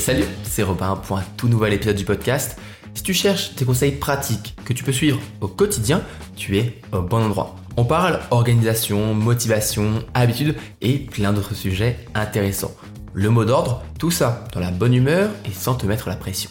[0.00, 2.58] salut, c'est Robin pour un tout nouvel épisode du podcast.
[2.94, 6.00] Si tu cherches des conseils pratiques que tu peux suivre au quotidien,
[6.36, 7.54] tu es au bon endroit.
[7.76, 12.72] On parle organisation, motivation, habitude et plein d'autres sujets intéressants.
[13.12, 16.50] Le mot d'ordre, tout ça dans la bonne humeur et sans te mettre la pression.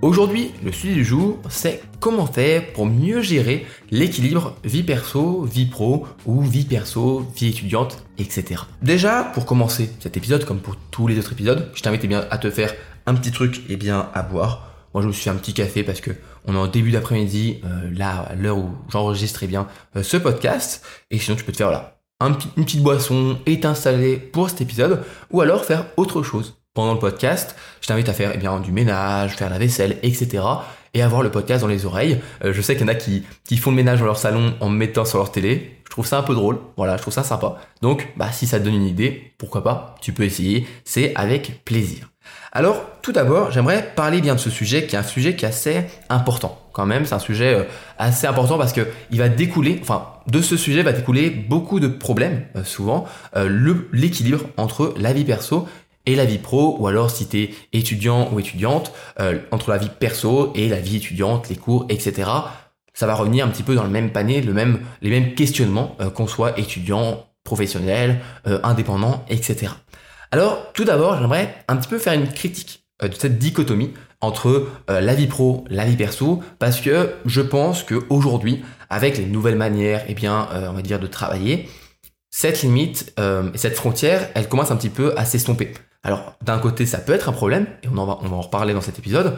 [0.00, 5.66] Aujourd'hui, le sujet du jour, c'est comment faire pour mieux gérer l'équilibre vie perso, vie
[5.66, 8.62] pro ou vie perso, vie étudiante, etc.
[8.80, 12.24] Déjà, pour commencer cet épisode, comme pour tous les autres épisodes, je t'invite eh bien
[12.30, 12.74] à te faire
[13.06, 14.68] un petit truc et eh bien à boire.
[14.94, 16.12] Moi, je me suis fait un petit café parce que
[16.44, 20.16] on est en début d'après-midi, euh, là, à l'heure où j'enregistre eh bien euh, ce
[20.16, 20.84] podcast.
[21.10, 25.04] Et sinon, tu peux te faire là une petite boisson et t'installer pour cet épisode,
[25.30, 27.56] ou alors faire autre chose pendant le podcast.
[27.80, 30.44] Je t'invite à faire eh bien, du ménage, faire la vaisselle, etc.
[30.94, 32.20] Et avoir le podcast dans les oreilles.
[32.44, 34.54] Euh, je sais qu'il y en a qui, qui font le ménage dans leur salon
[34.60, 35.80] en me mettant sur leur télé.
[35.86, 36.60] Je trouve ça un peu drôle.
[36.76, 37.56] Voilà, je trouve ça sympa.
[37.82, 40.68] Donc, bah, si ça te donne une idée, pourquoi pas, tu peux essayer.
[40.84, 42.10] C'est avec plaisir.
[42.52, 45.48] Alors, tout d'abord, j'aimerais parler bien de ce sujet qui est un sujet qui est
[45.48, 46.60] assez important.
[46.72, 47.64] Quand même, c'est un sujet euh,
[47.98, 51.88] assez important parce que il va découler, enfin, de ce sujet va découler beaucoup de
[51.88, 53.06] problèmes, euh, souvent,
[53.92, 55.66] l'équilibre entre la vie perso
[56.08, 59.76] et la vie pro, ou alors si tu es étudiant ou étudiante, euh, entre la
[59.76, 62.30] vie perso et la vie étudiante, les cours, etc.
[62.94, 64.50] Ça va revenir un petit peu dans le même panier, les
[65.10, 69.72] mêmes questionnements, euh, qu'on soit étudiant, professionnel, euh, indépendant, etc.
[70.30, 75.14] Alors, tout d'abord, j'aimerais un petit peu faire une critique de cette dichotomie entre la
[75.14, 80.14] vie pro, la vie perso, parce que je pense qu'aujourd'hui, avec les nouvelles manières, eh
[80.14, 81.68] bien, on va dire, de travailler,
[82.28, 83.14] cette limite,
[83.54, 85.72] cette frontière, elle commence un petit peu à s'estomper.
[86.08, 88.40] Alors d'un côté ça peut être un problème, et on, en va, on va en
[88.40, 89.36] reparler dans cet épisode,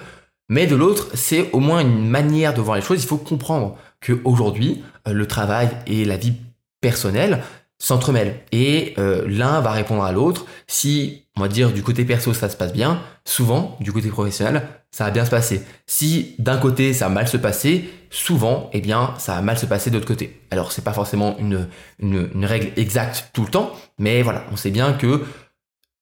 [0.48, 3.02] mais de l'autre c'est au moins une manière de voir les choses.
[3.02, 6.34] Il faut comprendre qu'aujourd'hui euh, le travail et la vie
[6.80, 7.42] personnelle
[7.80, 10.46] s'entremêlent et euh, l'un va répondre à l'autre.
[10.68, 14.62] Si on va dire du côté perso ça se passe bien, souvent du côté professionnel
[14.92, 15.62] ça va bien se passer.
[15.86, 19.66] Si d'un côté ça va mal se passer, souvent eh bien ça va mal se
[19.66, 20.40] passer de l'autre côté.
[20.52, 24.92] Alors c'est pas forcément une règle exacte tout le temps, mais voilà on sait bien
[24.92, 25.24] que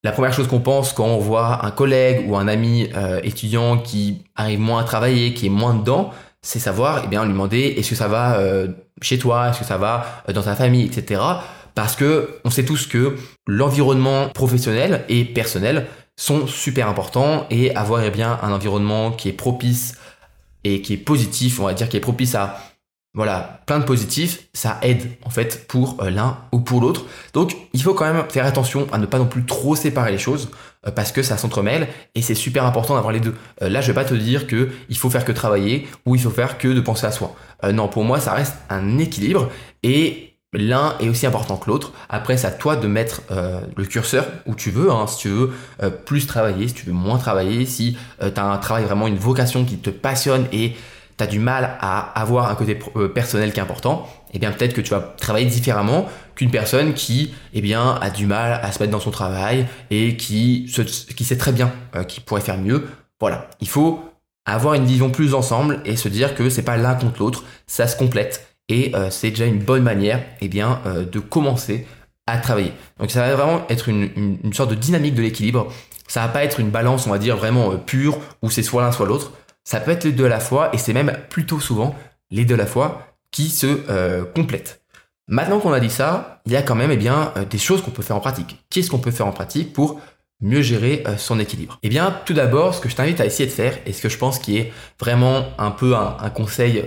[0.05, 3.79] la première chose qu'on pense quand on voit un collègue ou un ami euh, étudiant
[3.79, 7.75] qui arrive moins à travailler, qui est moins dedans, c'est savoir, eh bien, lui demander
[7.77, 8.69] est-ce que ça va euh,
[9.03, 11.21] chez toi, est-ce que ça va euh, dans ta famille, etc.
[11.75, 13.17] Parce que on sait tous que
[13.47, 15.87] l'environnement professionnel et personnel
[16.17, 19.97] sont super importants et avoir eh bien un environnement qui est propice
[20.65, 22.59] et qui est positif, on va dire qui est propice à
[23.19, 27.05] voilà, plein de positifs, ça aide en fait pour euh, l'un ou pour l'autre.
[27.35, 30.19] Donc il faut quand même faire attention à ne pas non plus trop séparer les
[30.19, 30.51] choses
[30.87, 33.35] euh, parce que ça s'entremêle et c'est super important d'avoir les deux.
[33.61, 36.21] Euh, là, je vais pas te dire que il faut faire que travailler ou il
[36.21, 37.35] faut faire que de penser à soi.
[37.73, 39.51] non, pour moi, ça reste un équilibre
[39.83, 41.93] et l'un est aussi important que l'autre.
[42.09, 43.23] Après, c'est à toi de mettre
[43.77, 44.93] le curseur où tu veux.
[44.93, 45.51] Hein, si tu veux
[46.07, 49.65] plus travailler, si tu veux moins travailler, si tu as un travail vraiment une vocation
[49.65, 50.75] qui te passionne et
[51.19, 54.53] tu as du mal à avoir un côté euh, personnel qui est important, eh bien
[54.53, 56.07] peut-être que tu vas travailler différemment
[56.37, 60.17] qu'une personne qui eh bien, a du mal à se mettre dans son travail et
[60.17, 60.73] qui,
[61.17, 62.87] qui sait très bien euh, qu'il pourrait faire mieux.
[63.21, 64.01] Voilà, il faut
[64.47, 67.89] avoir une vision plus ensemble et se dire que c'est pas l'un contre l'autre, ça
[67.89, 70.81] se complète et euh, c'est déjà une bonne manière eh bien,
[71.11, 71.87] de commencer
[72.27, 72.73] à travailler.
[73.01, 75.73] Donc ça va vraiment être une, une sorte de dynamique de l'équilibre.
[76.07, 78.93] Ça va pas être une balance, on va dire, vraiment pure où c'est soit l'un
[78.93, 79.33] soit l'autre.
[79.69, 81.95] Ça peut être les deux à la fois et c'est même plutôt souvent
[82.31, 84.81] les deux à la fois qui se euh, complètent.
[85.27, 87.83] Maintenant qu'on a dit ça, il y a quand même eh bien, euh, des choses
[87.83, 88.65] qu'on peut faire en pratique.
[88.71, 90.01] Qu'est-ce qu'on peut faire en pratique pour
[90.41, 91.79] mieux gérer euh, son équilibre?
[91.83, 94.09] Eh bien, tout d'abord, ce que je t'invite à essayer de faire, et ce que
[94.09, 96.83] je pense qui est vraiment un peu un, conseil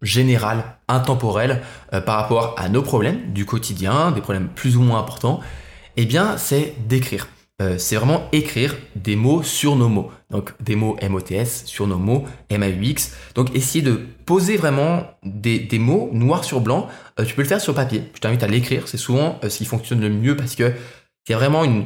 [0.00, 1.60] général, intemporel,
[1.90, 5.40] par rapport à nos problèmes du quotidien, des problèmes plus ou moins importants,
[5.98, 7.26] eh bien, c'est d'écrire.
[7.62, 10.10] Euh, c'est vraiment écrire des mots sur nos mots.
[10.30, 13.12] Donc des mots MOTS sur nos mots MAUX.
[13.34, 16.88] Donc essayer de poser vraiment des, mots noir sur blanc.
[17.20, 18.04] Euh, tu peux le faire sur papier.
[18.14, 18.88] Je t'invite à l'écrire.
[18.88, 20.72] C'est souvent euh, ce qui fonctionne le mieux parce que
[21.28, 21.84] il y a vraiment une,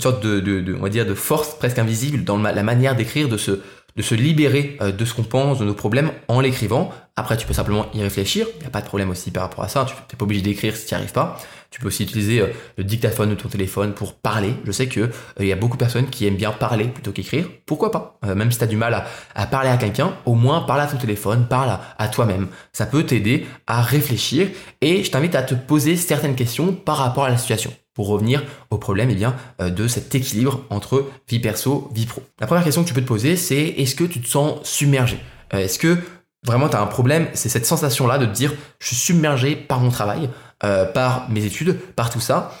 [0.00, 3.60] sorte de, on va dire, de force presque invisible dans la manière d'écrire, de se,
[3.94, 6.90] de se libérer de ce qu'on pense, de nos problèmes en l'écrivant.
[7.14, 8.48] Après, tu peux simplement y réfléchir.
[8.56, 9.86] Il n'y a pas de problème aussi par rapport à ça.
[9.86, 11.38] Tu n'es pas obligé d'écrire si tu n'y arrives pas.
[11.72, 14.54] Tu peux aussi utiliser euh, le dictaphone de ton téléphone pour parler.
[14.66, 17.46] Je sais que euh, y a beaucoup de personnes qui aiment bien parler plutôt qu'écrire.
[17.64, 18.18] Pourquoi pas?
[18.26, 20.86] Euh, Même si tu as du mal à, parler à quelqu'un, au moins parle à
[20.86, 22.48] ton téléphone, parle à, toi-même.
[22.74, 24.48] Ça peut t'aider à réfléchir
[24.82, 28.42] et je t'invite à te poser certaines questions par rapport à la situation pour revenir
[28.70, 32.22] au problème eh bien, de cet équilibre entre vie perso, vie pro.
[32.40, 35.18] La première question que tu peux te poser, c'est est-ce que tu te sens submergé?
[35.50, 35.98] Est-ce que
[36.46, 37.28] vraiment tu as un problème?
[37.34, 40.30] C'est cette sensation-là de te dire je suis submergé par mon travail,
[40.64, 42.52] euh, par mes études, par tout ça.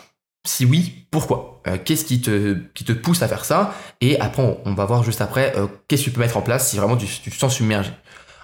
[0.44, 1.62] Si oui, pourquoi?
[1.84, 3.74] Qu'est-ce qui te, qui te pousse à faire ça?
[4.00, 5.54] Et après, on, va voir juste après
[5.86, 7.92] qu'est-ce que tu peux mettre en place si vraiment tu, te sens submergé.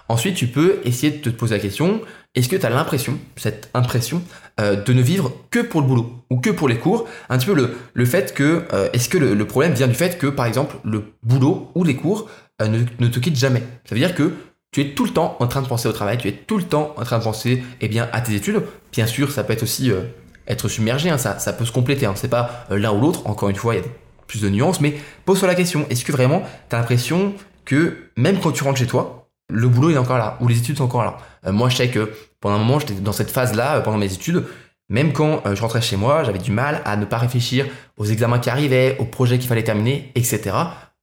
[0.07, 2.01] Ensuite, tu peux essayer de te poser la question,
[2.35, 4.23] est-ce que tu as l'impression, cette impression,
[4.59, 7.07] euh, de ne vivre que pour le boulot ou que pour les cours?
[7.29, 10.17] Un petit peu le, le fait que, euh, est-ce que le, problème vient du fait
[10.17, 12.29] que, par exemple, le boulot ou les cours
[12.61, 13.61] euh, ne, ne, te quittent jamais?
[13.85, 14.33] Ça veut dire que
[14.71, 16.63] tu es tout le temps en train de penser au travail, tu es tout le
[16.63, 18.61] temps en train de penser eh bien, à tes études.
[18.91, 19.91] Bien sûr, ça peut être aussi
[20.47, 23.49] être submergé, hein, ça, ça peut se compléter, hein, c'est pas l'un ou l'autre, encore
[23.49, 23.87] une fois, il y a
[24.29, 24.95] plus de nuances, mais
[25.25, 27.33] pose-toi la question, est-ce que vraiment tu as l'impression
[27.65, 30.77] que même quand tu rentres chez toi, le boulot est encore là, ou les études
[30.77, 31.17] sont encore là?
[31.47, 34.13] Euh, moi, je sais que pendant un moment, j'étais dans cette phase-là, euh, pendant mes
[34.13, 34.45] études,
[34.89, 37.65] même quand euh, je rentrais chez moi, j'avais du mal à ne pas réfléchir
[37.97, 40.55] aux examens qui arrivaient, aux projets qu'il fallait terminer, etc.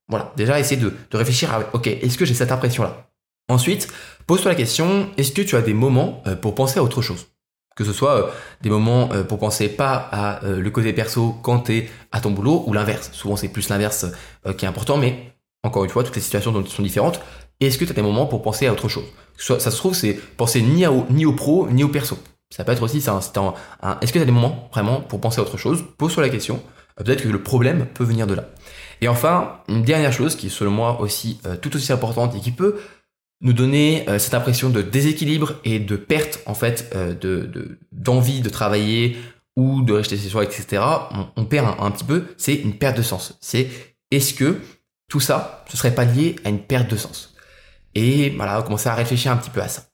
[0.09, 3.09] Voilà, déjà essayer de, réfléchir à, ok, est-ce que j'ai cette impression-là?
[3.49, 3.89] Ensuite,
[4.27, 7.27] pose-toi la question, est-ce que tu as des moments pour penser à autre chose?
[7.77, 8.33] Que ce soit
[8.63, 12.65] des moments pour penser pas à le côté perso quand tu es à ton boulot
[12.67, 13.11] ou l'inverse.
[13.13, 14.07] Souvent c'est plus l'inverse
[14.57, 17.21] qui est important, mais encore une fois, toutes les situations sont différentes
[17.61, 19.05] est-ce que tu as des moments pour penser à autre chose?
[19.39, 22.19] Ça se trouve, c'est penser ni, au, ni au pro, ni au perso.
[22.51, 23.19] Ça peut être aussi, ça,
[23.83, 25.85] un, est-ce que tu as des moments vraiment pour penser à autre chose?
[25.99, 26.61] Pose-toi la question.
[27.01, 28.49] Euh, peut-être que le problème peut venir de là.
[29.01, 32.41] Et enfin, une dernière chose qui est selon moi aussi euh, tout aussi importante et
[32.41, 32.77] qui peut
[33.41, 38.49] nous donner euh, cette impression de déséquilibre et de perte en fait de, d'envie de,
[38.49, 39.17] travailler
[39.57, 40.83] ou de rester chez soi, etc.
[41.37, 43.39] On, perd un, un, petit peu, c'est une perte de sens.
[43.41, 43.69] C'est
[44.11, 44.61] est-ce que
[45.09, 47.35] tout ça, ce serait pas lié à une perte de sens?
[47.95, 49.85] Et voilà, commencer à réfléchir un petit peu à ça.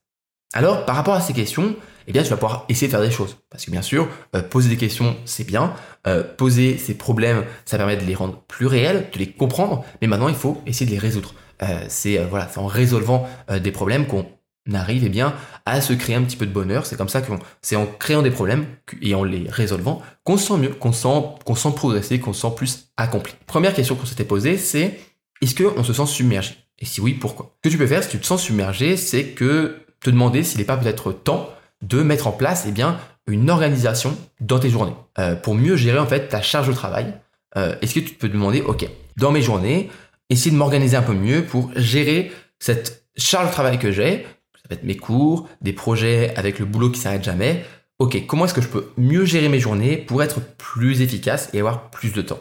[0.54, 3.10] Alors, par rapport à ces questions, eh bien, tu vas pouvoir essayer de faire des
[3.10, 3.36] choses.
[3.48, 5.74] Parce que bien sûr, euh, poser des questions, c'est bien.
[6.06, 9.84] Euh, poser ces problèmes, ça permet de les rendre plus réels, de les comprendre.
[10.00, 11.32] Mais maintenant, il faut essayer de les résoudre.
[11.62, 14.26] Euh, c'est voilà, en résolvant des problèmes qu'on
[14.72, 16.86] arrive eh bien à se créer un petit peu de bonheur.
[16.86, 18.66] C'est comme ça qu'on, c'est en créant des problèmes
[19.00, 21.22] et en les résolvant qu'on se sent mieux, qu'on sent,
[21.56, 23.34] sent progresser, qu'on se sent plus accompli.
[23.46, 24.98] Première question qu'on s'était posée, c'est
[25.40, 26.56] est-ce qu'on se sent submergé?
[26.78, 27.54] Et si oui, pourquoi?
[27.62, 30.58] Ce que tu peux faire si tu te sens submergé, c'est que te demander s'il
[30.58, 31.48] n'est pas peut-être temps
[31.80, 35.98] de mettre en place eh bien, une organisation dans tes journées euh, pour mieux gérer
[35.98, 37.14] en fait ta charge de travail.
[37.56, 39.90] Euh, est-ce que tu peux te demander, ok, dans mes journées,
[40.32, 44.68] essayer de m'organiser un peu mieux pour gérer cette charge de travail que j'ai, ça
[44.68, 47.64] peut être mes cours, des projets avec le boulot qui s'arrête jamais.
[47.98, 51.60] Ok, comment est-ce que je peux mieux gérer mes journées pour être plus efficace et
[51.60, 52.40] avoir plus de temps?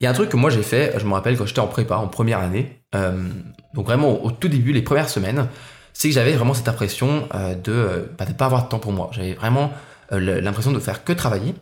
[0.00, 1.66] Il y a un truc que moi j'ai fait, je me rappelle quand j'étais en
[1.66, 3.28] prépa, en première année, euh,
[3.74, 5.48] donc vraiment au tout début, les premières semaines,
[5.92, 8.92] c'est que j'avais vraiment cette impression euh, de bah, ne pas avoir de temps pour
[8.92, 9.10] moi.
[9.12, 9.72] J'avais vraiment
[10.12, 11.54] euh, l'impression de faire que travailler.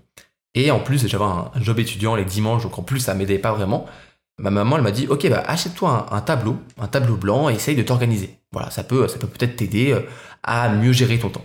[0.54, 3.52] Et en plus, j'avais un, job étudiant les dimanches, donc en plus ça m'aidait pas
[3.52, 3.86] vraiment.
[4.38, 7.76] Ma maman, elle m'a dit, ok, bah achète-toi un, tableau, un tableau blanc, et essaye
[7.76, 8.38] de t'organiser.
[8.52, 9.98] Voilà, ça peut, ça peut peut-être t'aider
[10.42, 11.44] à mieux gérer ton temps.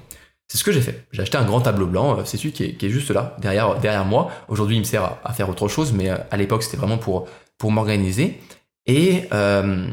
[0.52, 1.08] C'est ce que j'ai fait.
[1.14, 4.04] J'ai acheté un grand tableau blanc, euh, c'est celui qui est, juste là, derrière, derrière
[4.04, 4.30] moi.
[4.50, 7.30] Aujourd'hui, il me sert à, faire autre chose, mais euh, à l'époque, c'était vraiment pour,
[7.58, 8.38] pour m'organiser.
[8.86, 9.88] Et, euh,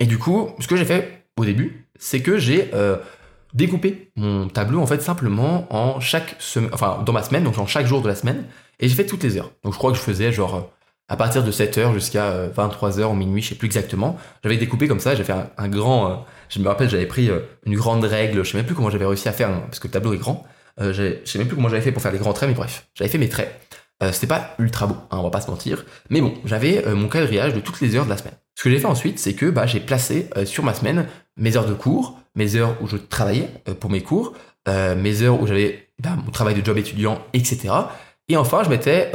[0.00, 2.72] et du coup, ce que j'ai fait au début, c'est que j'ai
[3.52, 7.68] découpé mon tableau en fait simplement en chaque semaine, enfin dans ma semaine, donc en
[7.68, 8.46] chaque jour de la semaine,
[8.80, 9.52] et j'ai fait toutes les heures.
[9.62, 10.72] Donc je crois que je faisais genre
[11.08, 14.16] à partir de 7h jusqu'à 23h ou minuit, je sais plus exactement.
[14.42, 17.76] J'avais découpé comme ça, j'ai fait un, grand, je me rappelle, j'avais pris euh, une
[17.76, 20.14] grande règle, je sais même plus comment j'avais réussi à faire, parce que le tableau
[20.14, 20.44] est grand.
[20.80, 22.86] Euh, je sais même plus comment j'avais fait pour faire les grands traits, mais bref,
[22.94, 23.60] j'avais fait mes traits.
[24.02, 25.84] Euh, c'était pas ultra beau, hein, on va pas se mentir.
[26.10, 28.34] Mais bon, j'avais mon quadrillage de toutes les heures de la semaine.
[28.56, 31.66] Ce que j'ai fait ensuite, c'est que bah, j'ai placé sur ma semaine mes heures
[31.66, 33.48] de cours, mes heures où je travaillais
[33.80, 34.34] pour mes cours,
[34.66, 37.72] mes heures où j'avais bah, mon travail de job étudiant, etc.
[38.28, 39.10] Et enfin, je mettais,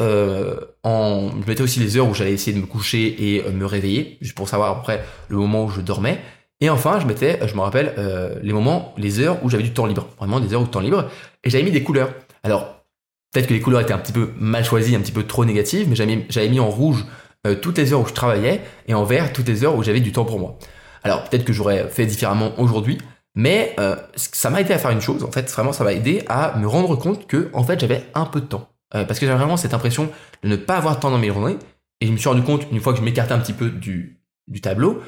[0.85, 4.35] je mettais aussi les heures où j'allais essayer de me coucher et me réveiller, juste
[4.35, 6.19] pour savoir après le moment où je dormais.
[6.61, 9.71] Et enfin, je mettais, je me rappelle, euh, les moments, les heures où j'avais du
[9.71, 10.07] temps libre.
[10.17, 11.09] Vraiment des heures de temps libre.
[11.43, 12.09] Et j'avais mis des couleurs.
[12.43, 12.83] Alors,
[13.31, 15.87] peut-être que les couleurs étaient un petit peu mal choisies, un petit peu trop négatives,
[15.89, 17.05] mais j'avais mis, en rouge
[17.47, 20.01] euh, toutes les heures où je travaillais et en vert toutes les heures où j'avais
[20.01, 20.57] du temps pour moi.
[21.03, 22.97] Alors, peut-être que j'aurais fait différemment aujourd'hui,
[23.35, 25.23] mais euh, ça m'a aidé à faire une chose.
[25.23, 28.25] En fait, vraiment, ça m'a aidé à me rendre compte que, en fait, j'avais un
[28.25, 28.67] peu de temps.
[28.91, 30.09] Parce que j'avais vraiment cette impression
[30.43, 31.57] de ne pas avoir de temps dans mes journées.
[32.01, 34.19] Et je me suis rendu compte, une fois que je m'écartais un petit peu du,
[34.61, 35.01] tableau,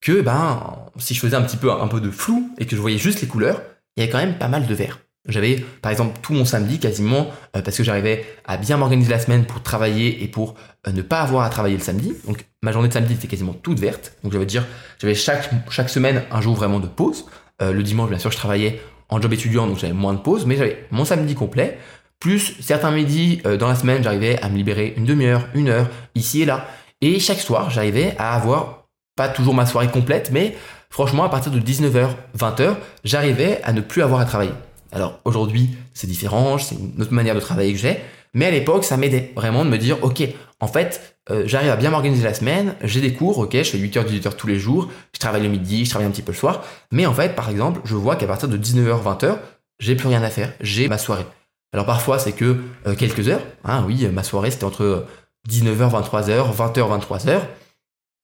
[0.00, 2.80] que ben si je faisais un petit peu un peu de flou et que je
[2.80, 3.62] voyais juste les couleurs,
[3.96, 4.98] il y avait quand même pas mal de vert.
[5.28, 9.20] J'avais par exemple tout mon samedi quasiment euh, parce que j'arrivais à bien m'organiser la
[9.20, 10.56] semaine pour travailler et pour
[10.88, 12.14] euh, ne pas avoir à travailler le samedi.
[12.26, 14.16] Donc ma journée de samedi était quasiment toute verte.
[14.24, 14.66] Donc j'avais dire
[14.98, 17.26] j'avais chaque chaque semaine un jour vraiment de pause.
[17.60, 20.44] Euh, le dimanche bien sûr je travaillais en job étudiant donc j'avais moins de pause
[20.44, 21.78] mais j'avais mon samedi complet
[22.22, 26.42] plus certains midis dans la semaine j'arrivais à me libérer une demi-heure, une heure ici
[26.42, 26.68] et là
[27.00, 28.82] et chaque soir j'arrivais à avoir
[29.16, 30.56] pas toujours ma soirée complète, mais
[30.90, 34.52] franchement, à partir de 19h, 20h, j'arrivais à ne plus avoir à travailler.
[34.90, 37.98] Alors aujourd'hui, c'est différent, c'est une autre manière de travailler que j'ai,
[38.34, 40.22] Mais à l'époque, ça m'aidait vraiment de me dire, ok,
[40.60, 43.78] en fait, euh, j'arrive à bien m'organiser la semaine, j'ai des cours, ok, je fais
[43.78, 46.38] 8h, 18h tous les jours, je travaille le midi, je travaille un petit peu le
[46.38, 49.36] soir, mais en fait, par exemple, je vois qu'à partir de 19h, 20h,
[49.80, 51.26] j'ai plus rien à faire, j'ai ma soirée.
[51.72, 55.06] Alors parfois, c'est que euh, quelques heures, hein, oui, ma soirée, c'était entre
[55.48, 57.40] 19h, 23h, 20h, 23h,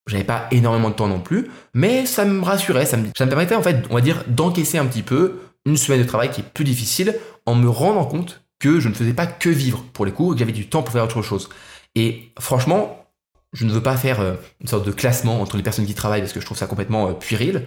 [0.07, 3.63] j'avais pas énormément de temps non plus, mais ça me rassurait, ça me, permettait en
[3.63, 6.65] fait, on va dire, d'encaisser un petit peu une semaine de travail qui est plus
[6.65, 7.15] difficile
[7.47, 10.39] en me rendant compte que je ne faisais pas que vivre pour les cours que
[10.39, 11.49] j'avais du temps pour faire autre chose.
[11.95, 13.08] Et franchement,
[13.53, 16.21] je ne veux pas faire euh, une sorte de classement entre les personnes qui travaillent
[16.21, 17.65] parce que je trouve ça complètement euh, puéril.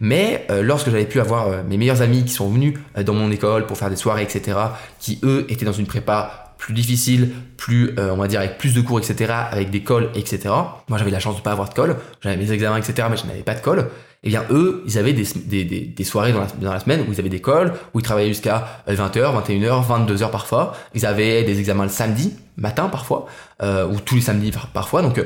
[0.00, 2.74] Mais euh, lorsque j'avais pu avoir mes meilleurs amis qui sont venus
[3.04, 4.58] dans mon école pour faire des soirées, etc.,
[4.98, 8.80] qui eux étaient dans une prépa plus difficile, plus, on va dire, avec plus de
[8.80, 10.54] cours, etc., avec des cols, etc.
[10.88, 11.96] Moi, j'avais la chance de pas avoir de colle.
[12.20, 13.90] J'avais mes examens, etc., mais je n'avais pas de colle.
[14.24, 17.12] Eh bien, eux, ils avaient des, des, des, soirées dans la, dans la, semaine où
[17.12, 20.74] ils avaient des cols, où ils travaillaient jusqu'à 20h, 21h, 22h parfois.
[20.94, 23.26] Ils avaient des examens le samedi, matin parfois,
[23.62, 25.02] euh, ou tous les samedis parfois.
[25.02, 25.24] Donc, euh,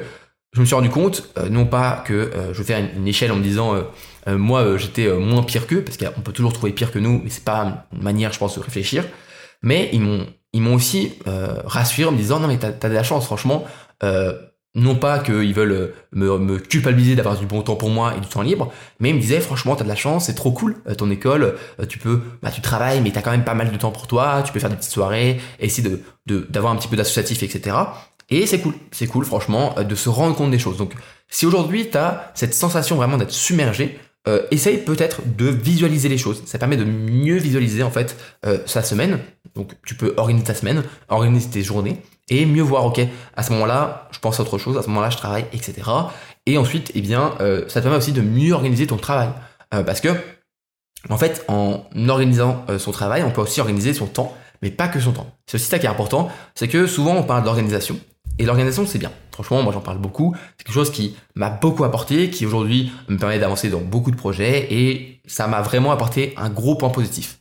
[0.54, 3.42] je me suis rendu compte, non pas que je fais une, une, échelle en me
[3.42, 3.74] disant,
[4.26, 7.44] moi, j'étais moins pire qu'eux, parce qu'on peut toujours trouver pire que nous, mais c'est
[7.44, 9.04] pas une manière, je pense, de réfléchir.
[9.62, 10.26] Mais ils m'ont
[10.56, 13.26] ils m'ont aussi euh, rassuré en me disant non mais t'as as de la chance
[13.26, 13.64] franchement
[14.02, 14.32] euh,
[14.76, 18.20] non pas qu'ils veulent euh, me, me culpabiliser d'avoir du bon temps pour moi et
[18.20, 20.76] du temps libre mais ils me disaient franchement t'as de la chance c'est trop cool
[20.96, 21.56] ton école
[21.88, 24.42] tu peux bah tu travailles mais t'as quand même pas mal de temps pour toi
[24.44, 27.76] tu peux faire des petites soirées essayer de d'avoir un petit peu d'associatif etc
[28.30, 30.92] et c'est cool c'est cool franchement de se rendre compte des choses donc
[31.28, 36.42] si aujourd'hui t'as cette sensation vraiment d'être submergé euh, essaye peut-être de visualiser les choses.
[36.46, 39.20] Ça permet de mieux visualiser en fait euh, sa semaine.
[39.54, 43.00] Donc tu peux organiser ta semaine, organiser tes journées et mieux voir, ok,
[43.36, 45.74] à ce moment-là, je pense à autre chose, à ce moment-là, je travaille, etc.
[46.46, 49.28] Et ensuite, eh bien, euh, ça te permet aussi de mieux organiser ton travail.
[49.70, 50.08] parce que,
[51.10, 55.00] en fait, en organisant son travail, on peut aussi organiser son temps, mais pas que
[55.00, 55.30] son temps.
[55.46, 57.98] C'est aussi ça qui est important, c'est que souvent on parle d'organisation,
[58.38, 59.12] et l'organisation, c'est bien.
[59.32, 60.34] Franchement, moi j'en parle beaucoup.
[60.56, 64.16] C'est quelque chose qui m'a beaucoup apporté, qui aujourd'hui me permet d'avancer dans beaucoup de
[64.16, 67.38] projets et ça m'a vraiment apporté un gros point positif.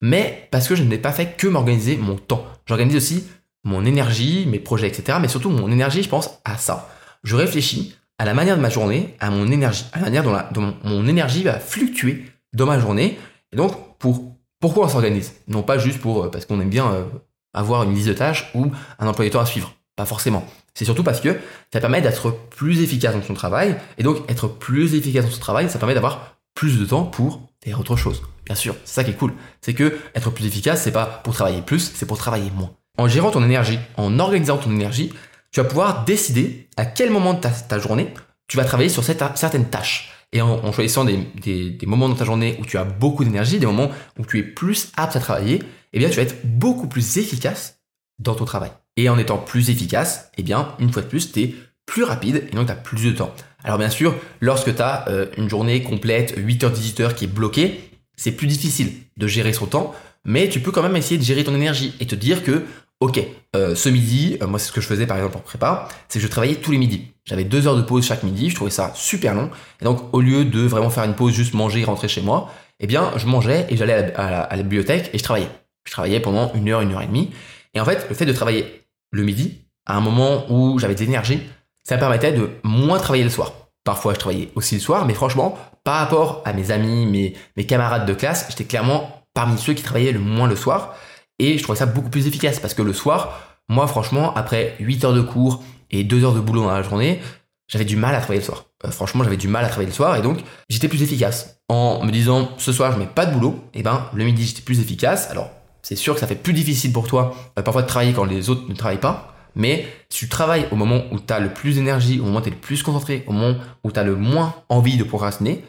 [0.00, 2.44] Mais parce que je n'ai pas fait que m'organiser mon temps.
[2.66, 3.24] J'organise aussi
[3.64, 5.18] mon énergie, mes projets, etc.
[5.20, 6.88] Mais surtout mon énergie, je pense à ça.
[7.22, 10.74] Je réfléchis à la manière de ma journée, à mon énergie, à la manière dont,
[10.84, 13.18] mon, énergie va fluctuer dans ma journée.
[13.52, 15.34] Et donc, pour pourquoi on s'organise?
[15.48, 17.04] Non pas juste pour euh, parce qu'on aime bien euh,
[17.52, 19.74] avoir une liste de tâches ou un temps à suivre.
[19.96, 20.46] Pas forcément.
[20.74, 21.36] C'est surtout parce que
[21.72, 23.76] ça permet d'être plus efficace dans son travail.
[23.98, 27.42] Et donc, être plus efficace dans son travail, ça permet d'avoir plus de temps pour
[27.62, 28.22] faire autre chose.
[28.46, 29.34] Bien sûr, c'est ça qui est cool.
[29.60, 32.70] C'est que être plus efficace, c'est pas pour travailler plus, c'est pour travailler moins.
[32.98, 35.12] En gérant ton énergie, en organisant ton énergie,
[35.50, 38.08] tu vas pouvoir décider à quel moment de ta, journée
[38.48, 40.12] tu vas travailler sur cette, certaines tâches.
[40.32, 43.90] Et en, choisissant des, moments dans ta journée où tu as beaucoup d'énergie, des moments
[44.18, 47.80] où tu es plus apte à travailler, eh bien, tu vas être beaucoup plus efficace
[48.18, 48.70] dans ton travail.
[48.96, 51.54] Et en étant plus efficace, eh bien, une fois de plus, tu es
[51.86, 53.34] plus rapide et donc tu as plus de temps.
[53.64, 58.32] Alors bien sûr, lorsque tu as euh, une journée complète, 8h-18h qui est bloquée, c'est
[58.32, 59.94] plus difficile de gérer son temps,
[60.24, 62.64] mais tu peux quand même essayer de gérer ton énergie et te dire que,
[63.02, 63.20] ok,
[63.56, 66.20] euh, ce midi, euh, moi c'est ce que je faisais par exemple en prépa, c'est
[66.20, 67.12] que je travaillais tous les midis.
[67.24, 70.20] J'avais deux heures de pause chaque midi, je trouvais ça super long, et donc au
[70.20, 73.26] lieu de vraiment faire une pause, juste manger et rentrer chez moi, eh bien je
[73.26, 75.48] mangeais et j'allais à, la bibliothèque et je travaillais.
[75.84, 77.30] Je travaillais pendant une heure, une heure et demie,
[77.74, 81.04] et en fait, le fait de travailler le midi, à un moment où j'avais des
[81.04, 81.40] énergies,
[81.82, 83.52] ça me permettait de moins travailler le soir.
[83.82, 88.06] Parfois, je travaillais aussi le soir, mais franchement, par rapport à mes amis, mes camarades
[88.06, 90.94] de classe, j'étais clairement parmi ceux qui travaillaient le moins le soir.
[91.42, 95.04] Et je trouvais ça beaucoup plus efficace parce que le soir, moi, franchement, après 8
[95.04, 97.20] heures de cours et 2 heures de boulot dans la journée,
[97.66, 98.66] j'avais du mal à travailler le soir.
[98.84, 101.58] Euh, franchement, j'avais du mal à travailler le soir et donc j'étais plus efficace.
[101.68, 104.62] En me disant, ce soir, je mets pas de boulot, et ben, le midi, j'étais
[104.62, 105.30] plus efficace.
[105.30, 105.50] Alors,
[105.82, 108.48] c'est sûr que ça fait plus difficile pour toi euh, parfois de travailler quand les
[108.48, 109.34] autres ne travaillent pas.
[109.56, 112.42] Mais si tu travailles au moment où tu as le plus d'énergie, au moment où
[112.42, 115.64] tu es le plus concentré, au moment où tu as le moins envie de procrastiner,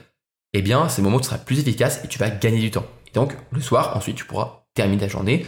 [0.54, 2.86] eh bien, c'est le moment tu seras plus efficace et tu vas gagner du temps.
[3.08, 5.46] Et donc, le soir, ensuite, tu pourras terminer ta journée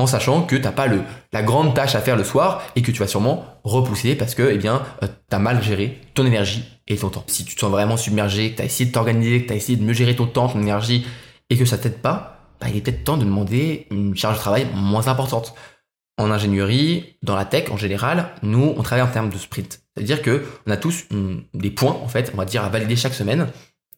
[0.00, 1.02] en sachant que tu n'as pas le,
[1.32, 4.50] la grande tâche à faire le soir et que tu vas sûrement repousser parce que,
[4.50, 7.24] eh bien, euh, tu as mal géré ton énergie et ton temps.
[7.26, 9.56] Si tu te sens vraiment submergé, que tu as essayé de t'organiser, que tu as
[9.56, 11.06] essayé de mieux gérer ton temps, ton énergie
[11.50, 14.40] et que ça t'aide pas, bah, il est peut-être temps de demander une charge de
[14.40, 15.54] travail moins importante.
[16.18, 19.82] En ingénierie, dans la tech en général, nous, on travaille en termes de sprint.
[19.94, 21.06] C'est-à-dire que on a tous
[21.54, 23.48] des points, en fait, on va dire, à valider chaque semaine.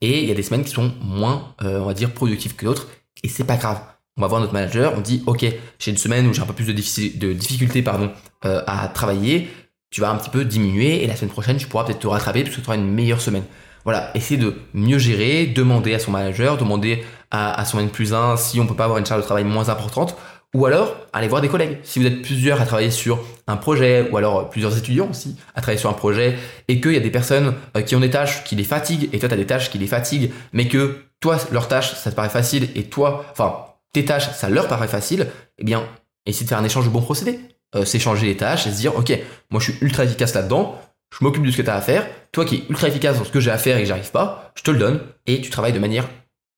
[0.00, 2.64] Et il y a des semaines qui sont moins, euh, on va dire, productives que
[2.64, 2.88] d'autres.
[3.24, 3.80] Et c'est pas grave.
[4.18, 5.44] On va voir notre manager, on dit, OK,
[5.78, 8.10] j'ai une semaine où j'ai un peu plus de, difficultés pardon,
[8.44, 9.48] euh, à travailler.
[9.90, 12.42] Tu vas un petit peu diminuer et la semaine prochaine, tu pourras peut-être te rattraper
[12.42, 13.44] parce que tu auras une meilleure semaine.
[13.84, 18.36] Voilà, essayer de mieux gérer, demander à son manager, demander à, son N plus 1
[18.36, 20.16] si on peut pas avoir une charge de travail moins importante,
[20.54, 21.78] Ou alors, allez voir des collègues.
[21.82, 25.62] Si vous êtes plusieurs à travailler sur un projet, ou alors plusieurs étudiants aussi à
[25.62, 26.36] travailler sur un projet,
[26.68, 29.18] et qu'il y a des personnes euh, qui ont des tâches qui les fatiguent, et
[29.18, 32.16] toi tu as des tâches qui les fatiguent, mais que toi, leurs tâches, ça te
[32.16, 35.26] paraît facile, et toi, enfin, tes tâches, ça leur paraît facile,
[35.58, 35.86] eh bien,
[36.26, 37.38] essayez de faire un échange de bons procédés.
[37.74, 39.18] Euh, s'échanger les tâches et se dire, ok,
[39.50, 40.78] moi je suis ultra efficace là-dedans,
[41.10, 43.24] je m'occupe de ce que tu as à faire, toi qui es ultra efficace dans
[43.24, 45.48] ce que j'ai à faire et que j'arrive pas, je te le donne, et tu
[45.48, 46.06] travailles de manière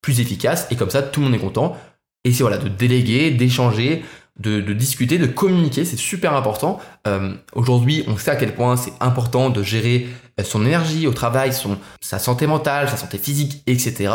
[0.02, 1.76] plus efficace, et comme ça, tout le monde est content,
[2.24, 4.04] et c'est voilà, de déléguer, d'échanger,
[4.40, 6.80] de, discuter, de communiquer, c'est super important.
[7.06, 10.08] Euh, aujourd'hui, on sait à quel point c'est important de gérer
[10.40, 14.12] euh, son énergie au travail, son, sa santé mentale, sa santé physique, etc.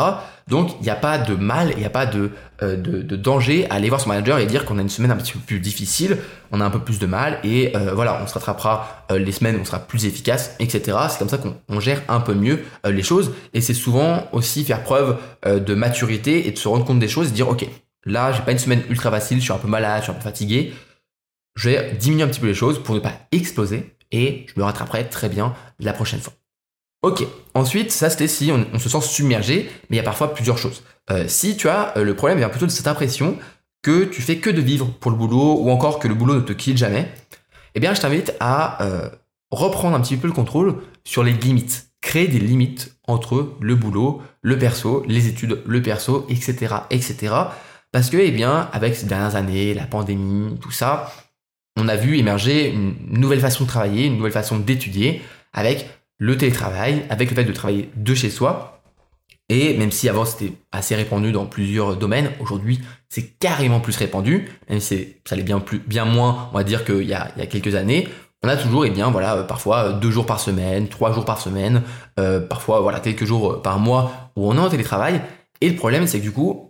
[0.50, 3.16] Donc, il n'y a pas de mal, il n'y a pas de, euh, de, de,
[3.16, 5.40] danger à aller voir son manager et dire qu'on a une semaine un petit peu
[5.40, 6.18] plus difficile,
[6.52, 9.60] on a un peu plus de mal, et voilà, on se rattrapera les semaines où
[9.60, 10.98] on sera plus efficace, etc.
[11.10, 14.82] C'est comme ça qu'on gère un peu mieux les choses, et c'est souvent aussi faire
[14.82, 17.68] preuve de maturité et de se rendre compte des choses et dire, ok,
[18.06, 20.16] Là, j'ai pas une semaine ultra facile, je suis un peu malade, je suis un
[20.16, 20.74] peu fatigué.
[21.56, 24.64] Je vais diminuer un petit peu les choses pour ne pas exploser et je me
[24.64, 26.34] rattraperai très bien la prochaine fois.
[27.02, 30.58] Ok, ensuite, ça c'était si on, se sent submergé, mais il y a parfois plusieurs
[30.58, 30.84] choses.
[31.12, 33.38] Euh, si tu as euh, le problème vient plutôt de cette impression
[33.82, 36.42] que tu fais que de vivre pour le boulot ou encore que le boulot ne
[36.42, 37.10] te quitte jamais,
[37.74, 39.10] eh bien je t'invite à euh,
[39.50, 40.76] reprendre un petit peu le contrôle
[41.06, 41.88] sur les limites.
[42.02, 47.34] Créer des limites entre le boulot, le perso, les études, le perso, etc., etc.
[47.92, 51.12] Parce que, eh bien, avec ces dernières années, la pandémie, tout ça,
[51.78, 55.22] on a vu émerger une nouvelle façon de travailler, une nouvelle façon d'étudier,
[55.54, 58.82] avec le télétravail, avec le fait de travailler de chez soi.
[59.52, 64.48] Et même si avant c'était assez répandu dans plusieurs domaines, aujourd'hui c'est carrément plus répandu,
[64.70, 67.44] même si ça allait bien, bien moins, on va dire qu'il y a, il y
[67.44, 68.08] a quelques années.
[68.44, 71.82] On a toujours, eh bien, voilà, parfois deux jours par semaine, trois jours par semaine,
[72.20, 75.22] euh, parfois voilà quelques jours par mois où on est en télétravail.
[75.62, 76.69] Et le problème, c'est que du coup,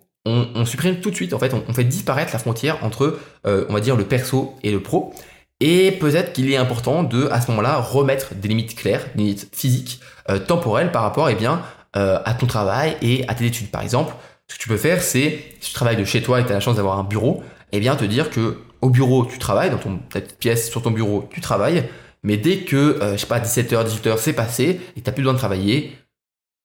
[0.55, 3.73] on, supprime tout de suite, en fait, on, fait disparaître la frontière entre, euh, on
[3.73, 5.13] va dire, le perso et le pro.
[5.59, 9.49] Et peut-être qu'il est important de, à ce moment-là, remettre des limites claires, des limites
[9.53, 11.61] physiques, euh, temporelles par rapport, eh bien,
[11.95, 13.69] euh, à ton travail et à tes études.
[13.69, 14.13] Par exemple,
[14.47, 16.53] ce que tu peux faire, c'est, si tu travailles de chez toi et que tu
[16.53, 19.69] as la chance d'avoir un bureau, eh bien, te dire que au bureau, tu travailles,
[19.69, 21.89] dans ton, ta petite pièce sur ton bureau, tu travailles,
[22.23, 25.33] mais dès que, je sais pas, 17h, 18h, c'est passé et tu n'as plus besoin
[25.33, 25.97] de travailler,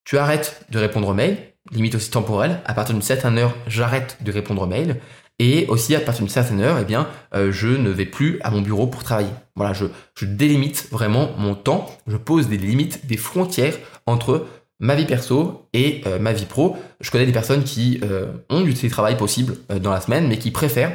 [0.04, 2.60] tu arrêtes de répondre aux mails, limite aussi temporelle.
[2.64, 5.00] À partir d'une certaine heure, j'arrête de répondre aux mails.
[5.40, 8.50] Et aussi, à partir d'une certaine heure, eh bien, euh, je ne vais plus à
[8.50, 9.30] mon bureau pour travailler.
[9.56, 9.86] Voilà, je,
[10.24, 11.90] délimite vraiment mon temps.
[12.06, 13.74] Je pose des limites, des frontières
[14.06, 14.46] entre
[14.78, 16.76] ma vie perso et euh, ma vie pro.
[17.00, 20.50] Je connais des personnes qui euh, ont du télétravail possible dans la semaine, mais qui
[20.50, 20.92] préfèrent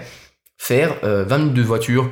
[0.61, 2.09] faire 20 minutes de voiture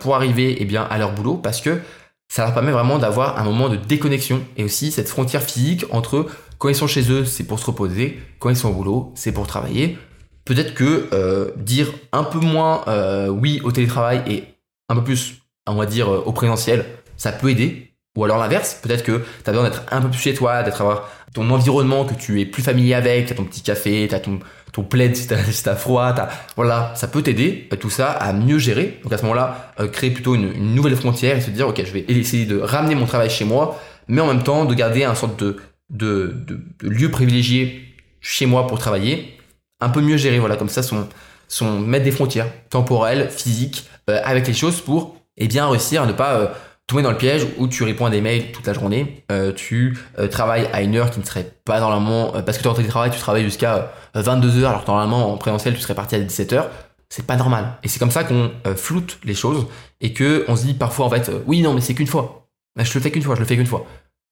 [0.00, 1.80] pour arriver eh bien, à leur boulot parce que
[2.28, 6.26] ça leur permet vraiment d'avoir un moment de déconnexion et aussi cette frontière physique entre
[6.58, 8.18] quand ils sont chez eux, c'est pour se reposer.
[8.38, 9.98] Quand ils sont au boulot, c'est pour travailler.
[10.44, 14.44] Peut-être que euh, dire un peu moins euh, oui au télétravail et
[14.88, 17.92] un peu plus, on va dire, euh, au présentiel, ça peut aider.
[18.16, 20.80] Ou alors l'inverse, peut-être que tu as besoin d'être un peu plus chez toi, d'être
[20.80, 24.14] avoir ton environnement que tu es plus familier avec, tu as ton petit café, tu
[24.14, 24.38] as ton,
[24.72, 26.14] ton plaid si t'as froid,
[26.54, 29.00] voilà, ça peut t'aider tout ça à mieux gérer.
[29.02, 32.06] Donc à ce moment-là, créer plutôt une, nouvelle frontière et se dire ok, je vais
[32.08, 35.38] essayer de ramener mon travail chez moi, mais en même temps de garder un sorte
[35.38, 35.58] de
[35.90, 37.82] de, de, de lieux privilégiés
[38.20, 39.36] chez moi pour travailler,
[39.80, 44.46] un peu mieux gérer, voilà, comme ça, son, mettre des frontières temporelles, physiques, euh, avec
[44.46, 46.46] les choses pour, eh bien, réussir à ne pas euh,
[46.86, 49.98] tomber dans le piège où tu réponds à des mails toute la journée, euh, tu
[50.30, 53.10] travailles à une heure qui ne serait pas normalement, parce que tu es en télétravail,
[53.10, 56.52] tu travailles jusqu'à 22 heures, alors que normalement, en présentiel, tu serais parti à 17
[56.52, 56.70] heures.
[57.08, 57.76] C'est pas normal.
[57.84, 59.66] Et c'est comme ça qu'on floute les choses
[60.00, 62.48] et que on se dit parfois, en fait, oui, non, mais c'est qu'une fois.
[62.76, 63.86] Je le fais qu'une fois, je le fais qu'une fois.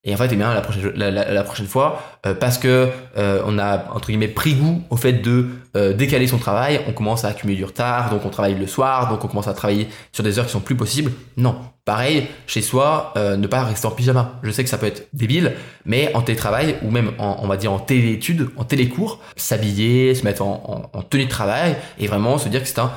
[0.06, 3.58] Et en fait, eh bien, la prochaine, la, prochaine fois, euh, parce que euh, on
[3.58, 7.28] a entre guillemets pris goût au fait de euh, décaler son travail, on commence à
[7.28, 10.38] accumuler du retard, donc on travaille le soir, donc on commence à travailler sur des
[10.38, 11.10] heures qui sont plus possibles.
[11.38, 14.38] Non, pareil, chez soi, ne pas rester en pyjama.
[14.42, 15.54] Je sais que ça peut être débile,
[15.86, 20.24] mais en télétravail ou même en, on va dire en téléétudes, en télécours, s'habiller, se
[20.24, 22.92] mettre en, en, en tenue de travail et vraiment se dire que c'est un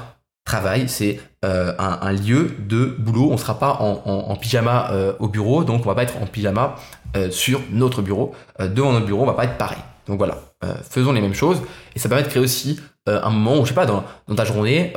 [0.48, 3.28] travail, c'est euh, un, lieu de boulot.
[3.30, 6.26] On ne sera pas en, pyjama euh, au bureau, donc on va pas être en
[6.26, 6.76] pyjama
[7.16, 8.34] euh, sur notre bureau.
[8.60, 9.78] devant notre bureau, on va pas être pareil.
[10.08, 10.38] Donc voilà,
[10.90, 11.62] faisons les mêmes choses.
[11.96, 14.04] Et ça permet de créer aussi un moment où, je sais pas, dans,
[14.36, 14.94] ta journée,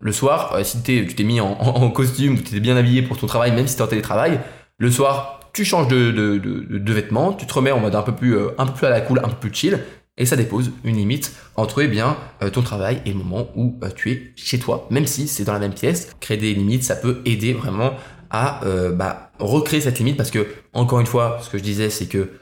[0.00, 3.52] le soir, si tu t'es mis en, costume, tu t'es bien habillé pour ton travail,
[3.52, 4.38] même si tu es en télétravail,
[4.76, 8.36] le soir, tu changes de, de, vêtements, tu te remets en mode un peu plus,
[8.58, 9.80] un peu plus à la cool, un peu plus chill,
[10.20, 13.80] et ça dépose une limite entre eh bien, euh, ton travail et le moment où
[13.82, 16.14] euh, tu es chez toi, même si c'est dans la même pièce.
[16.20, 17.94] Créer des limites, ça peut aider vraiment
[18.28, 21.88] à euh, bah, recréer cette limite parce que, encore une fois, ce que je disais,
[21.88, 22.32] c'est que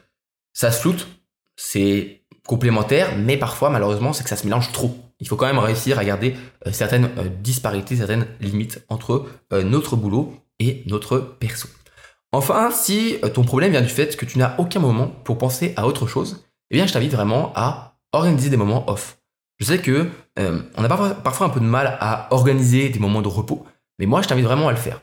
[0.53, 1.07] ça se floute,
[1.55, 4.99] c'est complémentaire, mais parfois, malheureusement, c'est que ça se mélange trop.
[5.21, 6.35] Il faut quand même réussir à garder
[6.73, 7.11] certaines
[7.43, 11.69] disparités, certaines limites entre notre boulot et notre perso.
[12.33, 15.87] Enfin, si ton problème vient du fait que tu n'as aucun moment pour penser à
[15.87, 19.19] autre chose, eh bien je t'invite vraiment à organiser des moments off.
[19.59, 23.29] Je sais que on a parfois, un peu de mal à organiser des moments de
[23.29, 23.67] repos,
[23.99, 25.01] mais moi je t'invite vraiment à le faire.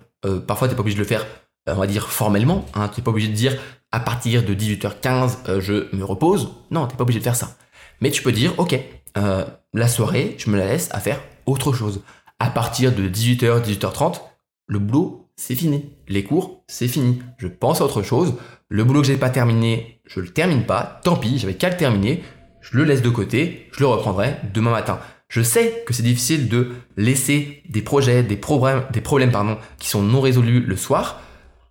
[0.48, 1.26] parfois tu n'es pas obligé de le faire,
[1.68, 3.58] on va dire formellement, hein, tu n'es pas obligé de dire
[3.92, 6.54] à partir de 18h15 je me repose.
[6.72, 7.56] Non, tu n'es pas obligé de faire ça.
[8.02, 8.80] Mais tu peux dire, ok,
[9.18, 12.02] euh, la soirée, je me la laisse à faire autre chose.
[12.40, 14.22] À partir de 18h, 18h30,
[14.68, 15.92] le boulot, c'est fini.
[16.08, 17.22] Les cours, c'est fini.
[17.38, 18.34] Je pense à autre chose.
[18.70, 21.00] Le boulot que j'ai pas terminé, je le termine pas.
[21.04, 22.24] Tant pis, j'avais qu'à le terminer.
[22.62, 23.70] Je le laisse de côté.
[23.72, 25.00] Je le reprendrai demain matin.
[25.28, 29.90] Je sais que c'est difficile de laisser des projets, des problèmes, des problèmes pardon, qui
[29.90, 31.22] sont non résolus le soir,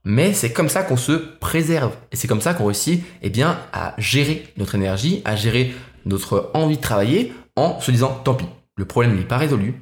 [0.05, 3.59] mais c'est comme ça qu'on se préserve et c'est comme ça qu'on réussit eh bien,
[3.73, 5.73] à gérer notre énergie, à gérer
[6.05, 9.81] notre envie de travailler en se disant tant pis, le problème n'est pas résolu,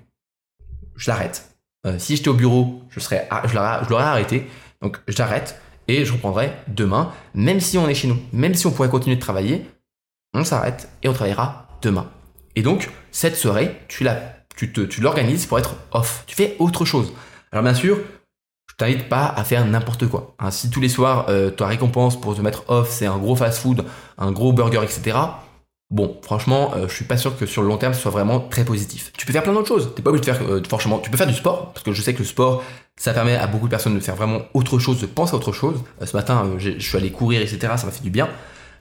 [0.96, 1.56] je l'arrête.
[1.86, 4.46] Euh, si j'étais au bureau, je, je l'aurais arrêté,
[4.82, 8.70] donc j'arrête et je reprendrai demain, même si on est chez nous, même si on
[8.70, 9.66] pourrait continuer de travailler,
[10.34, 12.10] on s'arrête et on travaillera demain.
[12.56, 14.06] Et donc, cette soirée, tu,
[14.56, 16.24] tu, tu l'organises pour être off.
[16.26, 17.12] Tu fais autre chose.
[17.50, 17.98] Alors bien sûr,
[18.70, 20.34] je t'invite pas à faire n'importe quoi.
[20.38, 23.36] Hein, si tous les soirs, euh, ta récompense pour te mettre off, c'est un gros
[23.36, 23.84] fast-food,
[24.18, 25.18] un gros burger, etc.
[25.92, 28.40] Bon, franchement, euh, je suis pas sûr que sur le long terme, ce soit vraiment
[28.40, 29.12] très positif.
[29.16, 29.92] Tu peux faire plein d'autres choses.
[29.94, 30.98] T'es pas obligé de faire euh, forcément.
[30.98, 32.64] Tu peux faire du sport parce que je sais que le sport,
[32.96, 35.52] ça permet à beaucoup de personnes de faire vraiment autre chose, de penser à autre
[35.52, 35.76] chose.
[36.02, 37.58] ce matin, je suis allé courir, etc.
[37.76, 38.28] Ça m'a fait du bien.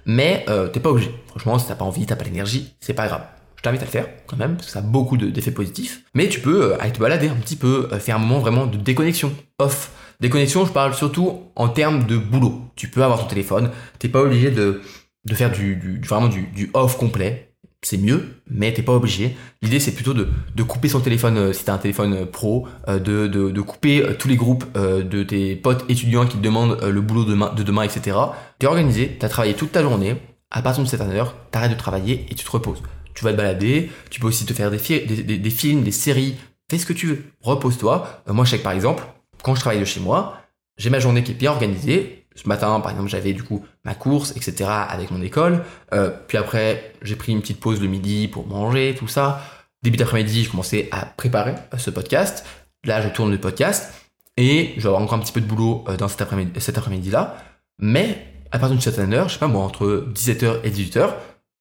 [0.06, 1.14] Mais t'es pas obligé.
[1.28, 3.24] Franchement, si t'as pas envie, t'as pas l'énergie, c'est pas grave.
[3.62, 6.02] Je t'invite à le faire quand même, parce que ça a beaucoup d'effets positifs.
[6.16, 8.66] Mais tu peux euh, aller te balader un petit peu, euh, faire un moment vraiment
[8.66, 9.92] de déconnexion, off.
[10.20, 12.60] Déconnexion, je parle surtout en termes de boulot.
[12.76, 13.70] Tu peux avoir ton téléphone,
[14.00, 14.82] t'es pas obligé de,
[15.26, 17.48] de faire du, vraiment du, off complet.
[17.84, 19.36] C'est mieux, mais t'es pas obligé.
[19.64, 23.62] L'idée c'est plutôt de, couper son téléphone euh, si t'as un téléphone pro, de, de,
[23.62, 27.52] couper tous les groupes de tes potes étudiants qui te demandent le boulot de demain,
[27.54, 28.18] de demain etc.
[28.60, 30.16] T'es organisé, t'as travaillé toute ta journée,
[30.52, 33.38] à partir de cette heure, t'arrêtes de travailler et tu te reposes tu vas te
[33.38, 36.36] balader, tu peux aussi te faire des, des, films, des séries,
[36.70, 38.24] fais ce que tu veux, repose-toi.
[38.28, 39.04] Euh, moi, je sais que par exemple,
[39.44, 40.38] quand je travaille de chez moi,
[40.78, 42.21] j'ai ma journée qui est bien organisée.
[42.36, 44.70] Ce matin, par exemple, j'avais du coup ma course, etc.
[44.70, 45.64] avec mon école.
[45.94, 49.42] Euh, puis après, j'ai pris une petite pause le midi pour manger, tout ça.
[49.84, 52.46] Début d'après-midi, je commençais à préparer euh, ce podcast.
[52.86, 53.94] Là, je tourne le podcast
[54.38, 57.38] et je vais avoir encore un petit peu de boulot dans cet après-midi, cet après-midi-là.
[57.80, 61.10] Mais à partir d'une certaine heure, je sais pas moi, entre 17h et 18h,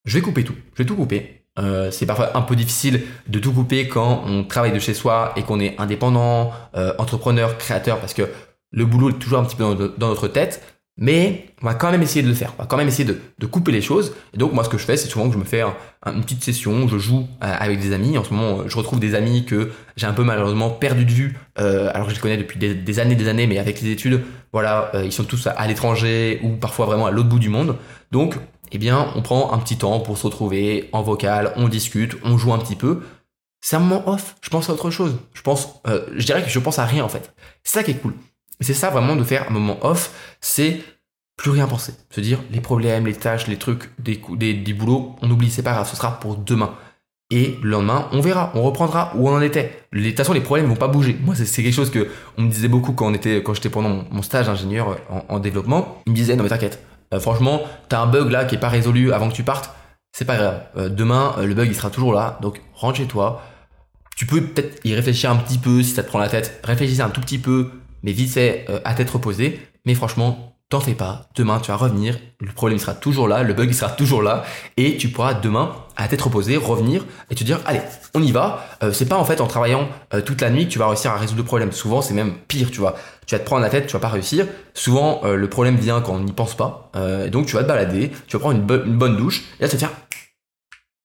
[0.05, 0.57] je vais couper tout.
[0.75, 1.45] Je vais tout couper.
[1.59, 5.33] Euh, c'est parfois un peu difficile de tout couper quand on travaille de chez soi
[5.37, 8.29] et qu'on est indépendant, euh, entrepreneur, créateur, parce que
[8.71, 9.65] le boulot est toujours un petit peu
[9.99, 10.63] dans, notre tête.
[11.03, 12.53] Mais on va quand même essayer de le faire.
[12.59, 14.15] On va quand même essayer de, couper les choses.
[14.35, 15.63] Et donc moi, ce que je fais, c'est souvent que je me fais
[16.05, 18.19] une petite session, je joue euh, avec des amis.
[18.19, 21.39] En ce moment, je retrouve des amis que j'ai un peu malheureusement perdu de vue,
[21.57, 24.21] alors que je les connais depuis des, des, années, des années, mais avec les études,
[24.53, 27.77] voilà, ils sont tous à l'étranger ou parfois vraiment à l'autre bout du monde.
[28.11, 28.37] Donc
[28.73, 32.39] eh bien, on prend un petit temps pour se retrouver en vocal, on discute, on
[32.39, 33.03] joue un petit peu.
[33.61, 34.37] C'est un moment off.
[34.41, 35.19] Je pense à autre chose.
[35.35, 37.35] Je pense, euh, je dirais que je pense à rien en fait.
[37.63, 38.15] C'est ça qui est cool.
[38.61, 40.37] C'est ça vraiment de faire un moment off.
[40.41, 40.81] C'est
[41.37, 41.95] plus rien penser.
[42.11, 45.63] Se dire les problèmes, les tâches, les trucs, des, des, des boulots, on oublie, c'est
[45.63, 46.75] pas grave, ce sera pour demain.
[47.33, 49.85] Et le lendemain, on verra, on reprendra où on en était.
[49.93, 51.17] De toute façon, les problèmes vont pas bouger.
[51.23, 54.05] Moi, c'est quelque chose que on me disait beaucoup quand on était, quand j'étais pendant
[54.11, 56.03] mon, stage d'ingénieur en, en, développement.
[56.07, 58.69] Il me disait non mais t'inquiète, euh, franchement, t'as un bug là qui est pas
[58.69, 59.71] résolu avant que tu partes,
[60.13, 60.63] c'est pas grave.
[60.77, 63.43] Euh, demain, euh, le bug il sera toujours là, donc rentre chez toi.
[64.17, 66.61] Tu peux peut-être y réfléchir un petit peu si ça te prend la tête.
[66.65, 67.71] Réfléchissez un tout petit peu,
[68.03, 69.61] mais vite fait, à tête reposée.
[69.87, 73.55] Mais franchement, T'en fais pas, demain tu vas revenir, le problème sera toujours là, le
[73.55, 74.45] bug il sera toujours là,
[74.77, 77.81] et tu pourras demain, à tête reposée, revenir et te dire allez,
[78.15, 78.65] on y va.
[78.85, 81.11] Euh, c'est pas en fait en travaillant euh, toute la nuit que tu vas réussir
[81.11, 81.73] à résoudre le problème.
[81.73, 82.95] Souvent c'est même pire, tu vois.
[83.27, 84.47] Tu vas te prendre la tête, tu vas pas réussir.
[84.73, 86.93] Souvent euh, le problème vient quand on n'y pense pas,
[87.27, 89.77] et donc tu vas te balader, tu vas prendre une, bonne douche, et là tu
[89.77, 89.91] vas te dire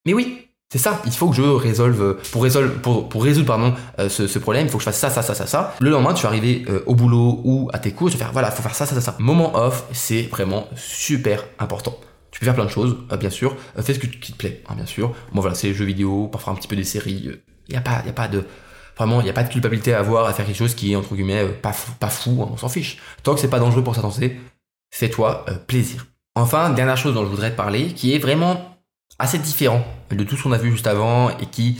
[0.05, 4.65] mais oui, c'est ça, il faut que je résolve, pour résoudre, pardon, euh, ce, problème,
[4.65, 5.75] il faut que je fasse ça, ça, ça, ça, ça.
[5.79, 8.33] Le lendemain, tu vas arriver euh, au boulot ou à tes cours, tu vas faire,
[8.33, 9.15] voilà, il faut faire ça, ça, ça, ça.
[9.19, 11.95] Moment off, c'est vraiment super important.
[12.31, 13.55] Tu peux faire plein de choses, euh, bien sûr.
[13.79, 15.13] fais ce qui te plaît, hein, bien sûr.
[15.31, 17.29] Bon, voilà, c'est les jeux vidéo, parfois un petit peu des séries.
[17.67, 18.43] Il n'y a pas, y a pas de,
[18.97, 20.95] vraiment, il n'y a pas de culpabilité à avoir à faire quelque chose qui est,
[20.95, 22.97] entre guillemets, pas fou, pas fou hein, on s'en fiche.
[23.21, 24.41] Tant que c'est pas dangereux pour sa santé,
[24.91, 26.07] fais-toi plaisir.
[26.37, 28.74] Enfin, dernière chose dont je voudrais te parler, qui est vraiment
[29.19, 31.77] assez différent de tout ce qu'on a vu juste avant et qui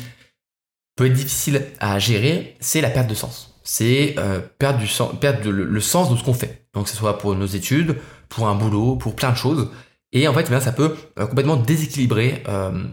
[0.95, 3.59] peut être difficile à gérer, c'est la perte de sens.
[3.63, 5.11] C'est euh, perdre, du sens,
[5.43, 6.67] le, sens de ce qu'on fait.
[6.73, 7.97] Donc que ce soit pour nos études,
[8.29, 9.69] pour un boulot, pour plein de choses.
[10.11, 12.83] Et en fait, eh ça peut euh, complètement déséquilibrer euh,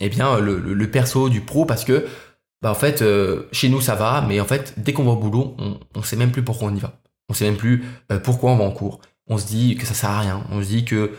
[0.00, 2.06] eh bien le, perso du pro parce que
[2.62, 3.02] bah en fait
[3.52, 6.16] chez nous ça va, mais en fait dès qu'on va au boulot, on, on sait
[6.16, 7.00] même plus pourquoi on y va.
[7.28, 7.84] On sait même plus
[8.22, 9.00] pourquoi on va en cours.
[9.28, 10.44] On se dit que ça sert à rien.
[10.50, 11.12] On se dit que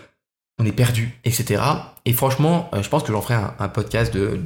[0.62, 1.64] on est perdu, etc.
[2.06, 4.40] Et franchement, je pense que j'en ferai un, podcast de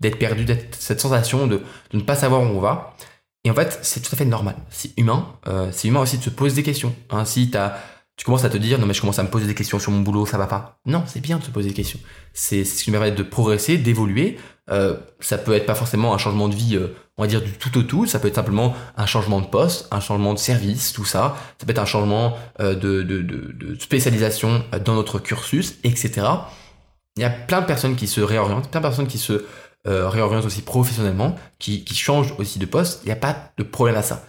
[0.00, 2.96] d'être perdu, d'être cette sensation de, de, ne pas savoir où on va.
[3.44, 4.56] Et en fait, c'est tout à fait normal.
[4.68, 5.28] C'est humain.
[5.46, 6.94] Euh, c'est humain aussi de se poser des questions.
[7.10, 7.24] Hein.
[7.24, 7.78] Si as,
[8.16, 9.92] tu commences à te dire, non mais je commence à me poser des questions sur
[9.92, 10.78] mon boulot, ça va pas.
[10.86, 12.00] Non, c'est bien de se poser des questions.
[12.34, 14.38] C'est ce qui me permet de progresser, d'évoluer.
[14.70, 17.52] Euh, ça peut être pas forcément un changement de vie, euh, on va dire du
[17.52, 18.06] tout au tout.
[18.06, 21.36] Ça peut être simplement un changement de poste, un changement de service, tout ça.
[21.58, 26.26] Ça peut être un changement euh, de, spécialisation dans notre cursus, etc.
[27.16, 29.44] Il y a plein de personnes qui se réorientent, plein de personnes qui se
[29.88, 33.64] euh, réoriente aussi professionnellement, qui, qui change aussi de poste, il n'y a pas de
[33.64, 34.24] problème à ça.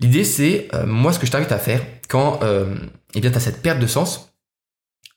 [0.00, 2.74] L'idée, c'est, euh, moi, ce que je t'invite à faire quand euh,
[3.14, 4.32] eh tu as cette perte de sens,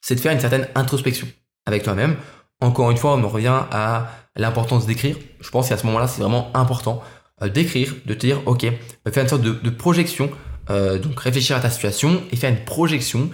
[0.02, 1.28] c'est de faire une certaine introspection
[1.65, 2.17] avec toi-même.
[2.62, 5.15] Encore une fois, on revient à l'importance d'écrire.
[5.39, 7.02] Je pense qu'à ce moment-là, c'est vraiment important
[7.41, 8.67] euh, d'écrire, de te dire, ok,
[9.12, 10.30] faire une sorte de, projection,
[10.67, 13.32] donc réfléchir à ta situation et faire une projection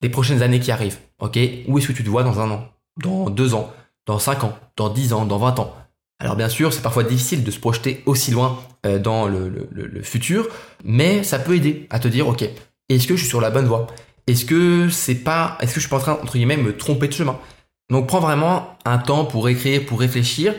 [0.00, 0.98] des prochaines années qui arrivent.
[1.18, 2.68] Ok, où est-ce que tu te vois dans un an,
[3.02, 3.72] dans deux ans,
[4.06, 5.74] dans cinq ans, dans dix ans, dans vingt ans?
[6.20, 9.68] Alors bien sûr, c'est parfois difficile de se projeter aussi loin euh, dans le,
[10.02, 10.48] futur,
[10.84, 12.44] mais ça peut aider à te dire, ok,
[12.88, 13.86] est-ce que je suis sur la bonne voie?
[14.26, 17.08] Est-ce que c'est pas, est-ce que je suis pas en train entre guillemets me tromper
[17.08, 17.38] de chemin?
[17.90, 20.54] Donc prends vraiment un temps pour écrire, pour réfléchir.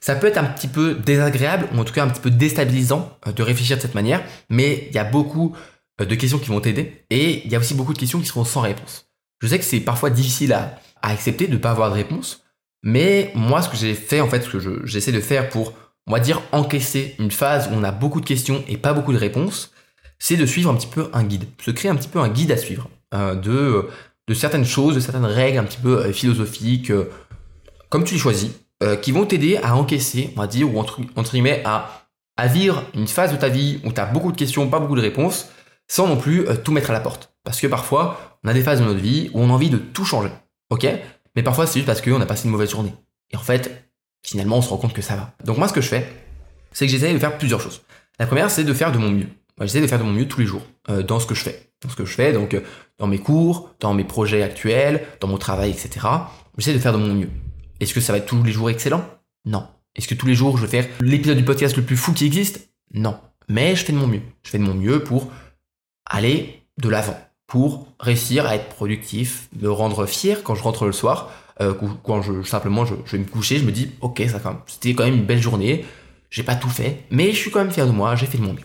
[0.00, 3.16] Ça peut être un petit peu désagréable ou en tout cas un petit peu déstabilisant
[3.26, 5.56] euh, de réfléchir de cette manière, mais il y a beaucoup
[6.00, 8.26] euh, de questions qui vont t'aider et il y a aussi beaucoup de questions qui
[8.26, 9.08] seront sans réponse.
[9.40, 12.44] Je sais que c'est parfois difficile à, accepter de ne pas avoir de réponse,
[12.82, 15.74] mais moi, ce que j'ai fait, en fait, ce que j'essaie de faire pour,
[16.06, 19.12] on va dire, encaisser une phase où on a beaucoup de questions et pas beaucoup
[19.12, 19.70] de réponses,
[20.18, 22.52] c'est de suivre un petit peu un guide, se créer un petit peu un guide
[22.52, 23.86] à suivre euh, de,
[24.28, 27.10] de certaines choses, de certaines règles un petit peu euh, philosophiques, euh,
[27.88, 28.50] comme tu les choisis,
[29.00, 31.00] qui vont t'aider à encaisser, on va dire, ou entre,
[31.32, 32.06] guillemets, à,
[32.48, 35.00] vivre une phase de ta vie où tu as beaucoup de questions, pas beaucoup de
[35.00, 35.48] réponses,
[35.88, 37.32] sans non plus tout mettre à la porte.
[37.44, 39.78] Parce que parfois, on a des phases de notre vie où on a envie de
[39.78, 40.28] tout changer.
[40.68, 40.86] Ok?
[41.34, 42.92] Mais parfois, c'est juste parce qu'on a passé une mauvaise journée.
[43.32, 43.90] Et en fait,
[44.22, 45.32] finalement, on se rend compte que ça va.
[45.44, 46.06] Donc moi, ce que je fais,
[46.72, 47.82] c'est que j'essaie de faire plusieurs choses.
[48.18, 49.28] La première, c'est de faire de mon mieux.
[49.60, 51.70] J'essaie de faire de mon mieux tous les jours euh, dans ce que je fais.
[51.88, 52.60] Ce que je fais, donc euh,
[52.98, 56.06] dans mes cours, dans mes projets actuels, dans mon travail, etc.
[56.58, 57.30] J'essaie de faire de mon mieux.
[57.80, 59.04] Est-ce que ça va être tous les jours excellent?
[59.44, 59.66] Non.
[59.96, 62.26] Est-ce que tous les jours je vais faire l'épisode du podcast le plus fou qui
[62.26, 62.68] existe?
[62.92, 63.18] Non.
[63.48, 64.22] Mais je fais de mon mieux.
[64.42, 65.30] Je fais de mon mieux pour
[66.06, 67.16] aller de l'avant
[67.46, 72.22] pour réussir à être productif, me rendre fier quand je rentre le soir, euh, quand
[72.22, 75.24] je simplement je, vais me coucher, je me dis ok ça c'était quand même une
[75.24, 75.84] belle journée,
[76.30, 78.42] j'ai pas tout fait, mais je suis quand même fier de moi, j'ai fait de
[78.42, 78.64] mon mieux.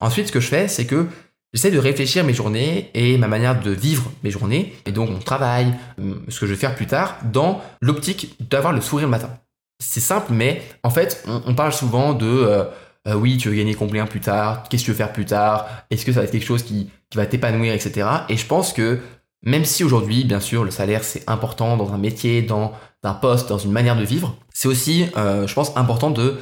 [0.00, 1.08] Ensuite ce que je fais c'est que
[1.52, 5.18] j'essaie de réfléchir mes journées et ma manière de vivre mes journées et donc mon
[5.18, 9.10] travail, euh, ce que je vais faire plus tard dans l'optique d'avoir le sourire le
[9.10, 9.30] matin.
[9.78, 12.64] C'est simple mais en fait on, parle souvent de euh,
[13.08, 15.68] euh, oui, tu veux gagner combien plus tard, qu'est-ce que tu veux faire plus tard,
[15.90, 18.08] est-ce que ça va être quelque chose qui, va t'épanouir, etc.
[18.30, 18.98] Et je pense que
[19.42, 23.50] même si aujourd'hui, bien sûr, le salaire c'est important dans un métier, dans un poste,
[23.50, 26.38] dans une manière de vivre, c'est aussi, je pense, important de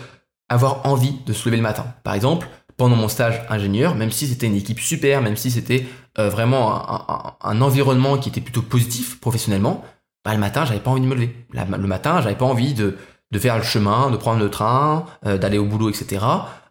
[0.51, 1.87] avoir envie de se lever le matin.
[2.05, 2.49] Par exemple,
[2.81, 5.85] pendant mon stage ingénieur, même si c'était une équipe super, même si c'était
[6.19, 9.85] euh, vraiment un, environnement qui était plutôt positif professionnellement,
[10.25, 11.37] bah, le matin, j'avais pas envie de me lever.
[11.53, 12.97] le matin, j'avais pas envie de,
[13.33, 16.25] de faire le chemin, de prendre le train, euh, d'aller au boulot, etc.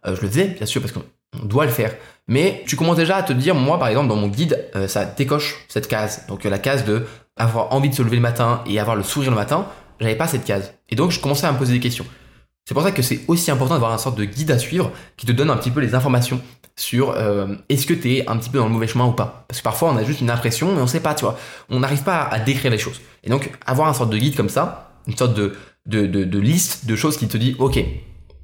[0.07, 1.03] Euh, je le faisais, bien sûr, parce qu'on
[1.43, 1.93] doit le faire.
[2.27, 5.63] Mais tu commences déjà à te dire, moi, par exemple, dans mon guide, ça décoche
[5.67, 6.25] cette case.
[6.27, 7.05] Donc la case de
[7.37, 9.67] avoir envie de se lever le matin et avoir le sourire le matin,
[9.99, 10.73] j'avais pas cette case.
[10.89, 12.05] Et donc je commençais à me poser des questions.
[12.69, 15.25] C'est pour ça que c'est aussi important d'avoir un sorte de guide à suivre qui
[15.25, 16.39] te donne un petit peu les informations
[16.75, 17.17] sur
[17.67, 19.43] est-ce que tu es un petit peu dans le mauvais chemin ou pas.
[19.47, 21.35] Parce que parfois on a juste une impression mais on sait pas, tu vois.
[21.69, 23.01] On n'arrive pas à, décrire les choses.
[23.23, 25.55] Et donc avoir un sorte de guide comme ça, une sorte de,
[25.87, 27.83] de, de, liste de choses qui te dit, ok,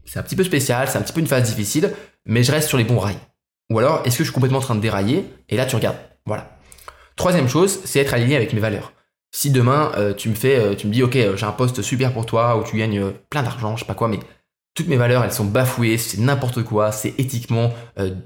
[0.06, 1.94] c'est un petit peu spécial, c'est un petit peu une phase difficile,
[2.26, 3.20] mais je reste sur les bons rails.
[3.72, 6.00] Ou alors, est-ce que je suis complètement en train de dérailler Et là, tu regardes.
[6.26, 6.58] Voilà.
[7.16, 8.92] Troisième chose, c'est être aligné avec mes valeurs.
[9.38, 11.82] Si demain, euh, tu me fais, euh, tu me dis, ok, euh, j'ai un poste
[11.82, 14.18] super pour toi, où tu gagnes plein d'argent, je sais pas quoi, mais
[14.76, 17.74] toutes mes valeurs, elles sont bafouées, c'est n'importe quoi, c'est éthiquement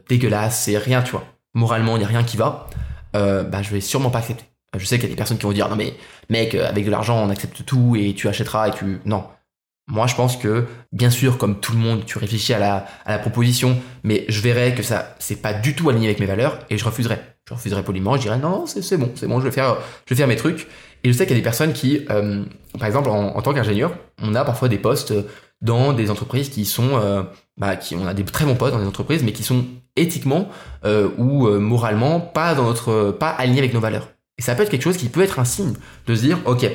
[0.08, 1.24] dégueulasse, c'est rien, tu vois.
[1.56, 2.68] Moralement, il n'y a rien qui va.
[3.14, 4.46] bah, je vais sûrement pas accepter.
[4.78, 5.96] Je sais qu'il y a des personnes qui vont dire non mais
[6.30, 9.24] mec avec de l'argent on accepte tout et tu achèteras et tu non.
[9.88, 13.14] Moi je pense que bien sûr comme tout le monde tu réfléchis à la, à
[13.14, 16.60] la proposition mais je verrai que ça c'est pas du tout aligné avec mes valeurs
[16.70, 17.20] et je refuserai.
[17.48, 20.18] Je refuserai poliment, je dirais non c'est bon c'est bon je vais faire je vais
[20.18, 20.68] faire mes trucs
[21.04, 22.44] et je sais qu'il y a des personnes qui euh,
[22.78, 25.14] par exemple en, tant qu'ingénieur on a parfois des postes
[25.62, 27.24] dans des entreprises qui sont euh,
[27.58, 30.50] bah, qui on a des très bons postes dans des entreprises mais qui sont éthiquement
[30.86, 32.56] euh, ou moralement pas
[33.38, 35.74] alignés avec nos valeurs et ça peut être quelque chose qui peut être un signe
[36.08, 36.66] de se dire, ok,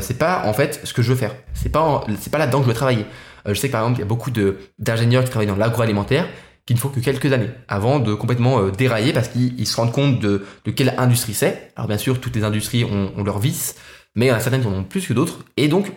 [0.00, 1.34] c'est pas en fait ce que je veux faire.
[1.52, 3.06] C'est pas pas là-dedans que je veux travailler.
[3.44, 4.30] Je sais que par exemple il y a beaucoup
[4.78, 6.28] d'ingénieurs qui travaillent dans l'agroalimentaire
[6.68, 9.90] qui ne font que quelques années avant de complètement euh, dérailler parce qu'ils se rendent
[9.90, 11.72] compte de, de quelle industrie c'est.
[11.76, 13.76] Alors bien sûr toutes les industries ont, leurs vices,
[14.14, 15.38] mais il y en a certaines qui en ont plus que d'autres.
[15.56, 15.90] Et donc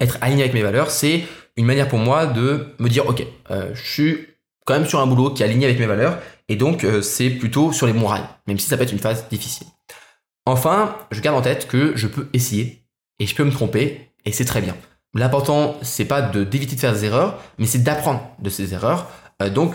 [0.00, 1.22] être aligné avec mes valeurs, c'est
[1.56, 4.26] une manière pour moi de me dire ok, je suis
[4.66, 7.72] quand même sur un boulot qui est aligné avec mes valeurs et donc c'est plutôt
[7.72, 9.68] sur les bons rails, même si ça peut être une phase difficile.
[10.46, 12.82] Enfin, je garde en tête que je peux essayer
[13.20, 14.74] et je peux me tromper et c'est très bien.
[15.14, 19.08] L'important, c'est pas d'éviter de faire des erreurs, mais c'est d'apprendre de ces erreurs.
[19.40, 19.74] Euh, donc,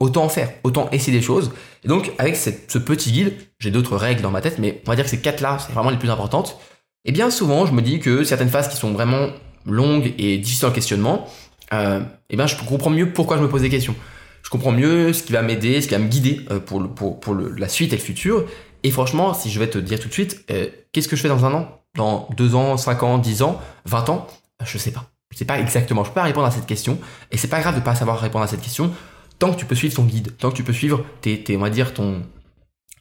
[0.00, 1.52] autant en faire, autant essayer des choses.
[1.84, 4.96] Et donc, avec ce petit guide, j'ai d'autres règles dans ma tête, mais on va
[4.96, 6.58] dire que ces quatre-là, c'est vraiment les plus importantes.
[7.04, 9.28] Et bien souvent, je me dis que certaines phases qui sont vraiment
[9.64, 11.26] longues et difficiles en questionnement,
[11.72, 12.00] euh,
[12.30, 13.94] eh bien, je comprends mieux pourquoi je me pose des questions.
[14.42, 17.68] Je comprends mieux ce qui va m'aider, ce qui va me guider euh, pour, la
[17.68, 18.44] suite et le futur.
[18.82, 20.46] Et franchement, si je vais te dire tout de suite,
[20.92, 21.80] qu'est-ce que je fais dans un an?
[21.96, 24.26] Dans deux ans, cinq ans, dix ans, vingt ans?
[24.64, 25.15] Je sais pas.
[25.32, 26.04] Je sais pas exactement.
[26.04, 26.98] Je peux pas répondre à cette question.
[27.30, 28.92] Et c'est pas grave de pas savoir répondre à cette question.
[29.38, 31.60] Tant que tu peux suivre ton guide, tant que tu peux suivre tes, tes on
[31.60, 32.22] va dire ton,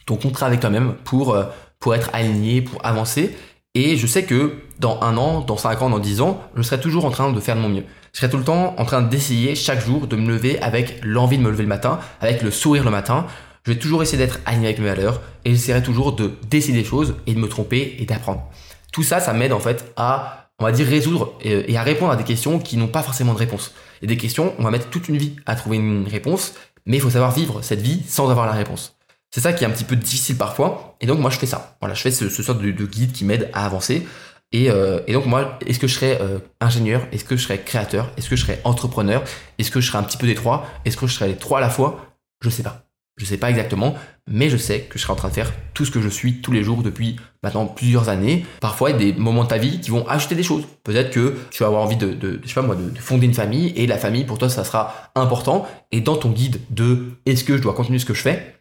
[0.05, 1.45] ton contrat avec toi-même pour, euh,
[1.79, 3.35] pour être aligné, pour avancer.
[3.73, 6.79] Et je sais que dans un an, dans cinq ans, dans dix ans, je serai
[6.79, 7.83] toujours en train de faire de mon mieux.
[8.13, 11.37] Je serai tout le temps en train d'essayer chaque jour de me lever avec l'envie
[11.37, 13.27] de me lever le matin, avec le sourire le matin,
[13.65, 16.87] je vais toujours essayer d'être aligné avec mes valeurs et j'essaierai toujours de décider des
[16.87, 18.47] choses et de me tromper et d'apprendre.
[18.93, 22.15] Tout ça, ça m'aide en fait à, on va dire, résoudre et à répondre à
[22.15, 23.73] des questions qui n'ont pas forcément de réponse.
[24.01, 26.53] Et des questions, on va mettre toute une vie à trouver une réponse,
[26.85, 28.95] mais il faut savoir vivre cette vie sans avoir la réponse.
[29.31, 30.95] C'est ça qui est un petit peu difficile parfois.
[31.01, 31.75] Et donc moi, je fais ça.
[31.81, 34.07] Voilà, je fais ce, ce sorte de, guide qui m'aide à avancer.
[34.53, 37.05] Et, euh, et, donc moi, est-ce que je serais euh, ingénieur?
[37.11, 38.11] Est-ce que je serais créateur?
[38.15, 39.23] Est-ce que je serais entrepreneur?
[39.57, 40.65] Est-ce que je serais un petit peu des trois?
[40.85, 42.15] Est-ce que je serais les trois à la fois?
[42.41, 42.84] Je sais pas.
[43.17, 43.95] Je sais pas exactement,
[44.27, 46.41] mais je sais que je serai en train de faire tout ce que je suis
[46.41, 48.45] tous les jours depuis maintenant plusieurs années.
[48.59, 50.65] Parfois, il y a des moments de ta vie qui vont ajouter des choses.
[50.83, 53.97] Peut-être que tu vas avoir envie de, je moi, de, fonder une famille et la
[53.97, 55.65] famille pour toi ça sera important.
[55.93, 58.57] Et dans ton guide de est-ce que je dois continuer ce que je fais,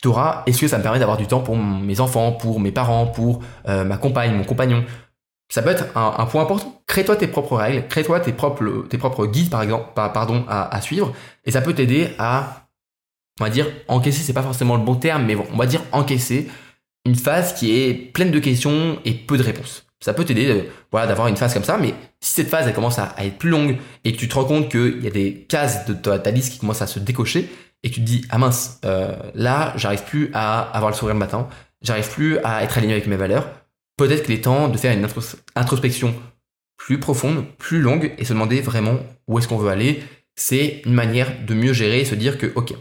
[0.00, 2.72] tu auras est-ce que ça me permet d'avoir du temps pour mes enfants, pour mes
[2.72, 4.82] parents, pour euh, ma compagne, mon compagnon?
[5.52, 6.80] Ça peut être un, point important.
[6.86, 11.12] Crée-toi tes propres règles, crée-toi tes propres, tes propres guides par exemple, pardon, à suivre,
[11.44, 12.59] et ça peut t'aider à
[13.40, 15.82] on va dire encaisser, c'est pas forcément le bon terme, mais bon, on va dire
[15.92, 16.48] encaisser
[17.06, 19.86] une phase qui est pleine de questions et peu de réponses.
[20.02, 22.98] Ça peut t'aider voilà, d'avoir une phase comme ça, mais si cette phase elle commence
[22.98, 25.86] à, être plus longue et que tu te rends compte qu'il y a des cases
[25.86, 27.50] de ta, liste qui commencent à se décocher
[27.82, 31.14] et que tu te dis ah mince, euh, là j'arrive plus à avoir le sourire
[31.14, 31.48] le matin,
[31.82, 33.50] j'arrive plus à être aligné avec mes valeurs,
[33.96, 35.06] peut-être qu'il est temps de faire une
[35.56, 36.14] introspection
[36.76, 38.98] plus profonde, plus longue et se demander vraiment
[39.28, 40.02] où est-ce qu'on veut aller.
[40.34, 42.72] C'est une manière de mieux gérer et se dire que ok,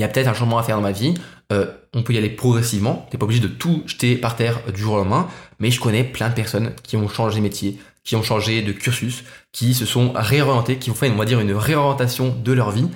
[0.00, 1.12] il y a peut-être un changement à faire dans ma vie.
[1.52, 3.06] Euh, on peut y aller progressivement.
[3.10, 5.28] T'es pas obligé de tout jeter par terre du jour au lendemain.
[5.58, 8.72] Mais je connais plein de personnes qui ont changé de métier, qui ont changé de
[8.72, 12.70] cursus, qui se sont réorientées, qui ont fait, on va dire, une réorientation de leur
[12.70, 12.88] vie.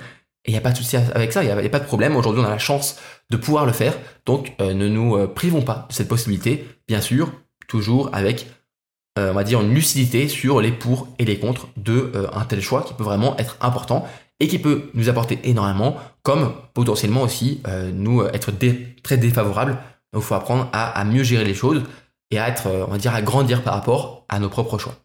[0.45, 2.15] Et il n'y a pas de souci avec ça, il n'y a, pas de problème.
[2.15, 2.97] Aujourd'hui, on a la chance
[3.29, 3.93] de pouvoir le faire.
[4.25, 6.65] Donc, euh, ne nous euh, privons pas de cette possibilité.
[6.87, 7.31] Bien sûr,
[7.67, 8.47] toujours avec,
[9.15, 12.81] on va dire, une lucidité sur les pour et les contre de un tel choix
[12.81, 14.07] qui peut vraiment être important
[14.39, 18.51] et qui peut nous apporter énormément, comme potentiellement aussi euh, nous euh, être
[19.03, 19.77] très défavorable.
[20.13, 21.83] Donc il faut apprendre à, mieux gérer les choses
[22.31, 24.95] et à être, euh, on va dire, à grandir par rapport à nos propres choix.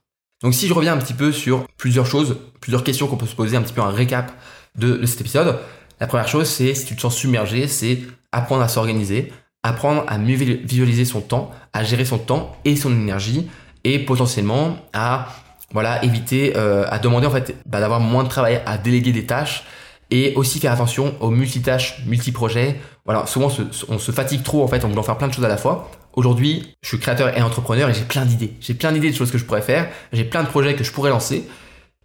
[0.42, 3.36] Donc si je reviens un petit peu sur plusieurs choses, plusieurs questions qu'on peut se
[3.36, 4.32] poser, un petit peu un récap
[4.76, 5.58] de, de cet épisode.
[6.00, 8.00] La première chose, c'est si tu te sens submergé, c'est
[8.32, 12.90] apprendre à s'organiser, apprendre à mieux visualiser son temps, à gérer son temps et son
[12.90, 13.48] énergie,
[13.84, 15.28] et potentiellement à
[15.72, 19.26] voilà, éviter euh, à demander en fait bah, d'avoir moins de travail, à déléguer des
[19.26, 19.64] tâches
[20.10, 22.80] et aussi faire attention aux multitâches, multi-projets.
[23.04, 23.50] Voilà, souvent
[23.88, 25.90] on se, fatigue trop en fait en voulant faire plein de choses à la fois.
[26.14, 28.52] Aujourd'hui, je suis créateur et entrepreneur et j'ai plein d'idées.
[28.60, 29.88] J'ai plein d'idées de choses que je pourrais faire.
[30.12, 31.48] J'ai plein de projets que je pourrais lancer.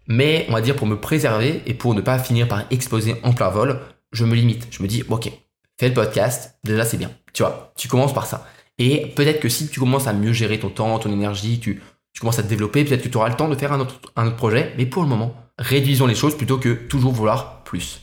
[0.06, 3.32] Mais on va dire pour me préserver et pour ne pas finir par exploser en
[3.32, 3.80] plein vol,
[4.12, 4.68] je me limite.
[4.70, 5.32] Je me dis, ok,
[5.80, 7.10] fais le podcast, déjà c'est bien.
[7.32, 8.46] Tu vois, tu commences par ça.
[8.78, 11.82] Et peut-être que si tu commences à mieux gérer ton temps, ton énergie, tu,
[12.16, 14.00] tu commences à te développer, peut-être que tu auras le temps de faire un autre,
[14.16, 18.00] un autre projet, mais pour le moment, réduisons les choses plutôt que toujours vouloir plus.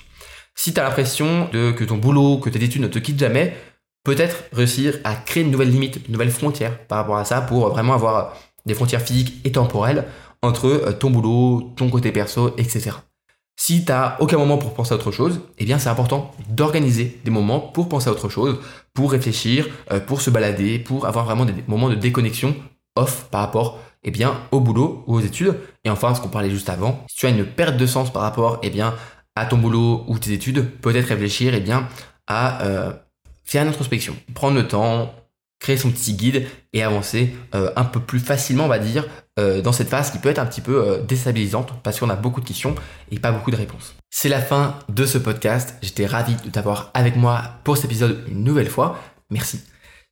[0.53, 3.57] Si tu as l'impression que ton boulot, que tes études ne te quittent jamais,
[4.03, 7.69] peut-être réussir à créer une nouvelle limite, une nouvelle frontière par rapport à ça pour
[7.69, 10.05] vraiment avoir des frontières physiques et temporelles
[10.43, 12.91] entre euh, ton boulot, ton côté perso, etc.
[13.55, 17.19] Si tu n'as aucun moment pour penser à autre chose, eh bien c'est important d'organiser
[17.23, 18.59] des moments pour penser à autre chose,
[18.93, 22.55] pour réfléchir, euh, pour se balader, pour avoir vraiment des moments de déconnexion
[22.95, 25.55] off par rapport eh bien, au boulot ou aux études.
[25.83, 28.21] Et enfin, ce qu'on parlait juste avant, si tu as une perte de sens par
[28.21, 28.93] rapport eh bien,
[29.35, 31.87] à ton boulot ou tes études, peut-être réfléchir eh bien,
[32.27, 32.93] à euh,
[33.43, 34.15] faire une introspection.
[34.33, 35.13] Prendre le temps,
[35.59, 39.07] créer son petit guide et avancer euh, un peu plus facilement, on va dire,
[39.39, 42.41] euh, dans cette phase qui peut être un petit peu déstabilisante parce qu'on a beaucoup
[42.41, 42.75] de questions
[43.11, 43.95] et pas beaucoup de réponses.
[44.09, 45.75] C'est la fin de ce podcast.
[45.81, 48.99] J'étais ravi de t'avoir avec moi pour cet épisode une nouvelle fois.
[49.31, 49.63] Merci.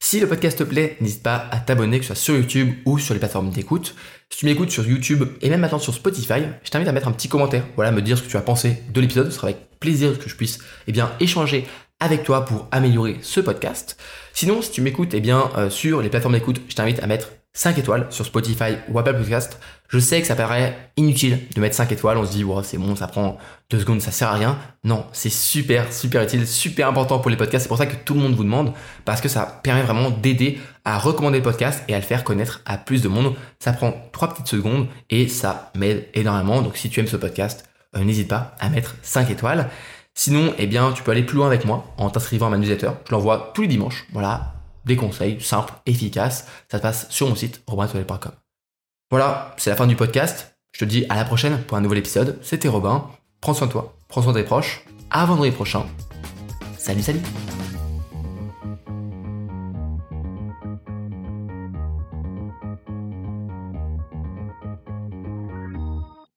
[0.03, 2.97] Si le podcast te plaît, n'hésite pas à t'abonner, que ce soit sur YouTube ou
[2.97, 3.95] sur les plateformes d'écoute.
[4.31, 7.11] Si tu m'écoutes sur YouTube et même maintenant sur Spotify, je t'invite à mettre un
[7.11, 9.27] petit commentaire, voilà, me dire ce que tu as pensé de l'épisode.
[9.27, 11.65] Ce sera avec plaisir que je puisse eh bien, échanger
[11.99, 13.95] avec toi pour améliorer ce podcast.
[14.33, 17.29] Sinon, si tu m'écoutes eh bien, euh, sur les plateformes d'écoute, je t'invite à mettre
[17.53, 19.59] 5 étoiles sur Spotify ou Apple Podcast.
[19.89, 22.17] Je sais que ça paraît inutile de mettre 5 étoiles.
[22.17, 23.37] On se dit, wow, c'est bon, ça prend
[23.71, 24.57] 2 secondes, ça sert à rien.
[24.85, 27.63] Non, c'est super, super utile, super important pour les podcasts.
[27.63, 28.73] C'est pour ça que tout le monde vous demande
[29.03, 32.61] parce que ça permet vraiment d'aider à recommander le podcast et à le faire connaître
[32.65, 33.35] à plus de monde.
[33.59, 36.61] Ça prend 3 petites secondes et ça m'aide énormément.
[36.61, 37.65] Donc si tu aimes ce podcast,
[37.97, 39.69] euh, n'hésite pas à mettre 5 étoiles.
[40.13, 42.91] Sinon, eh bien, tu peux aller plus loin avec moi en t'inscrivant à ma newsletter.
[43.07, 44.05] Je l'envoie tous les dimanches.
[44.11, 44.53] Voilà,
[44.85, 46.47] des conseils simples, efficaces.
[46.69, 48.31] Ça se passe sur mon site robintoilette.com.
[49.09, 50.55] Voilà, c'est la fin du podcast.
[50.73, 52.39] Je te dis à la prochaine pour un nouvel épisode.
[52.41, 53.09] C'était Robin.
[53.41, 54.85] Prends soin de toi, prends soin de tes proches.
[55.09, 55.85] À vendredi prochain.
[56.77, 57.21] Salut, salut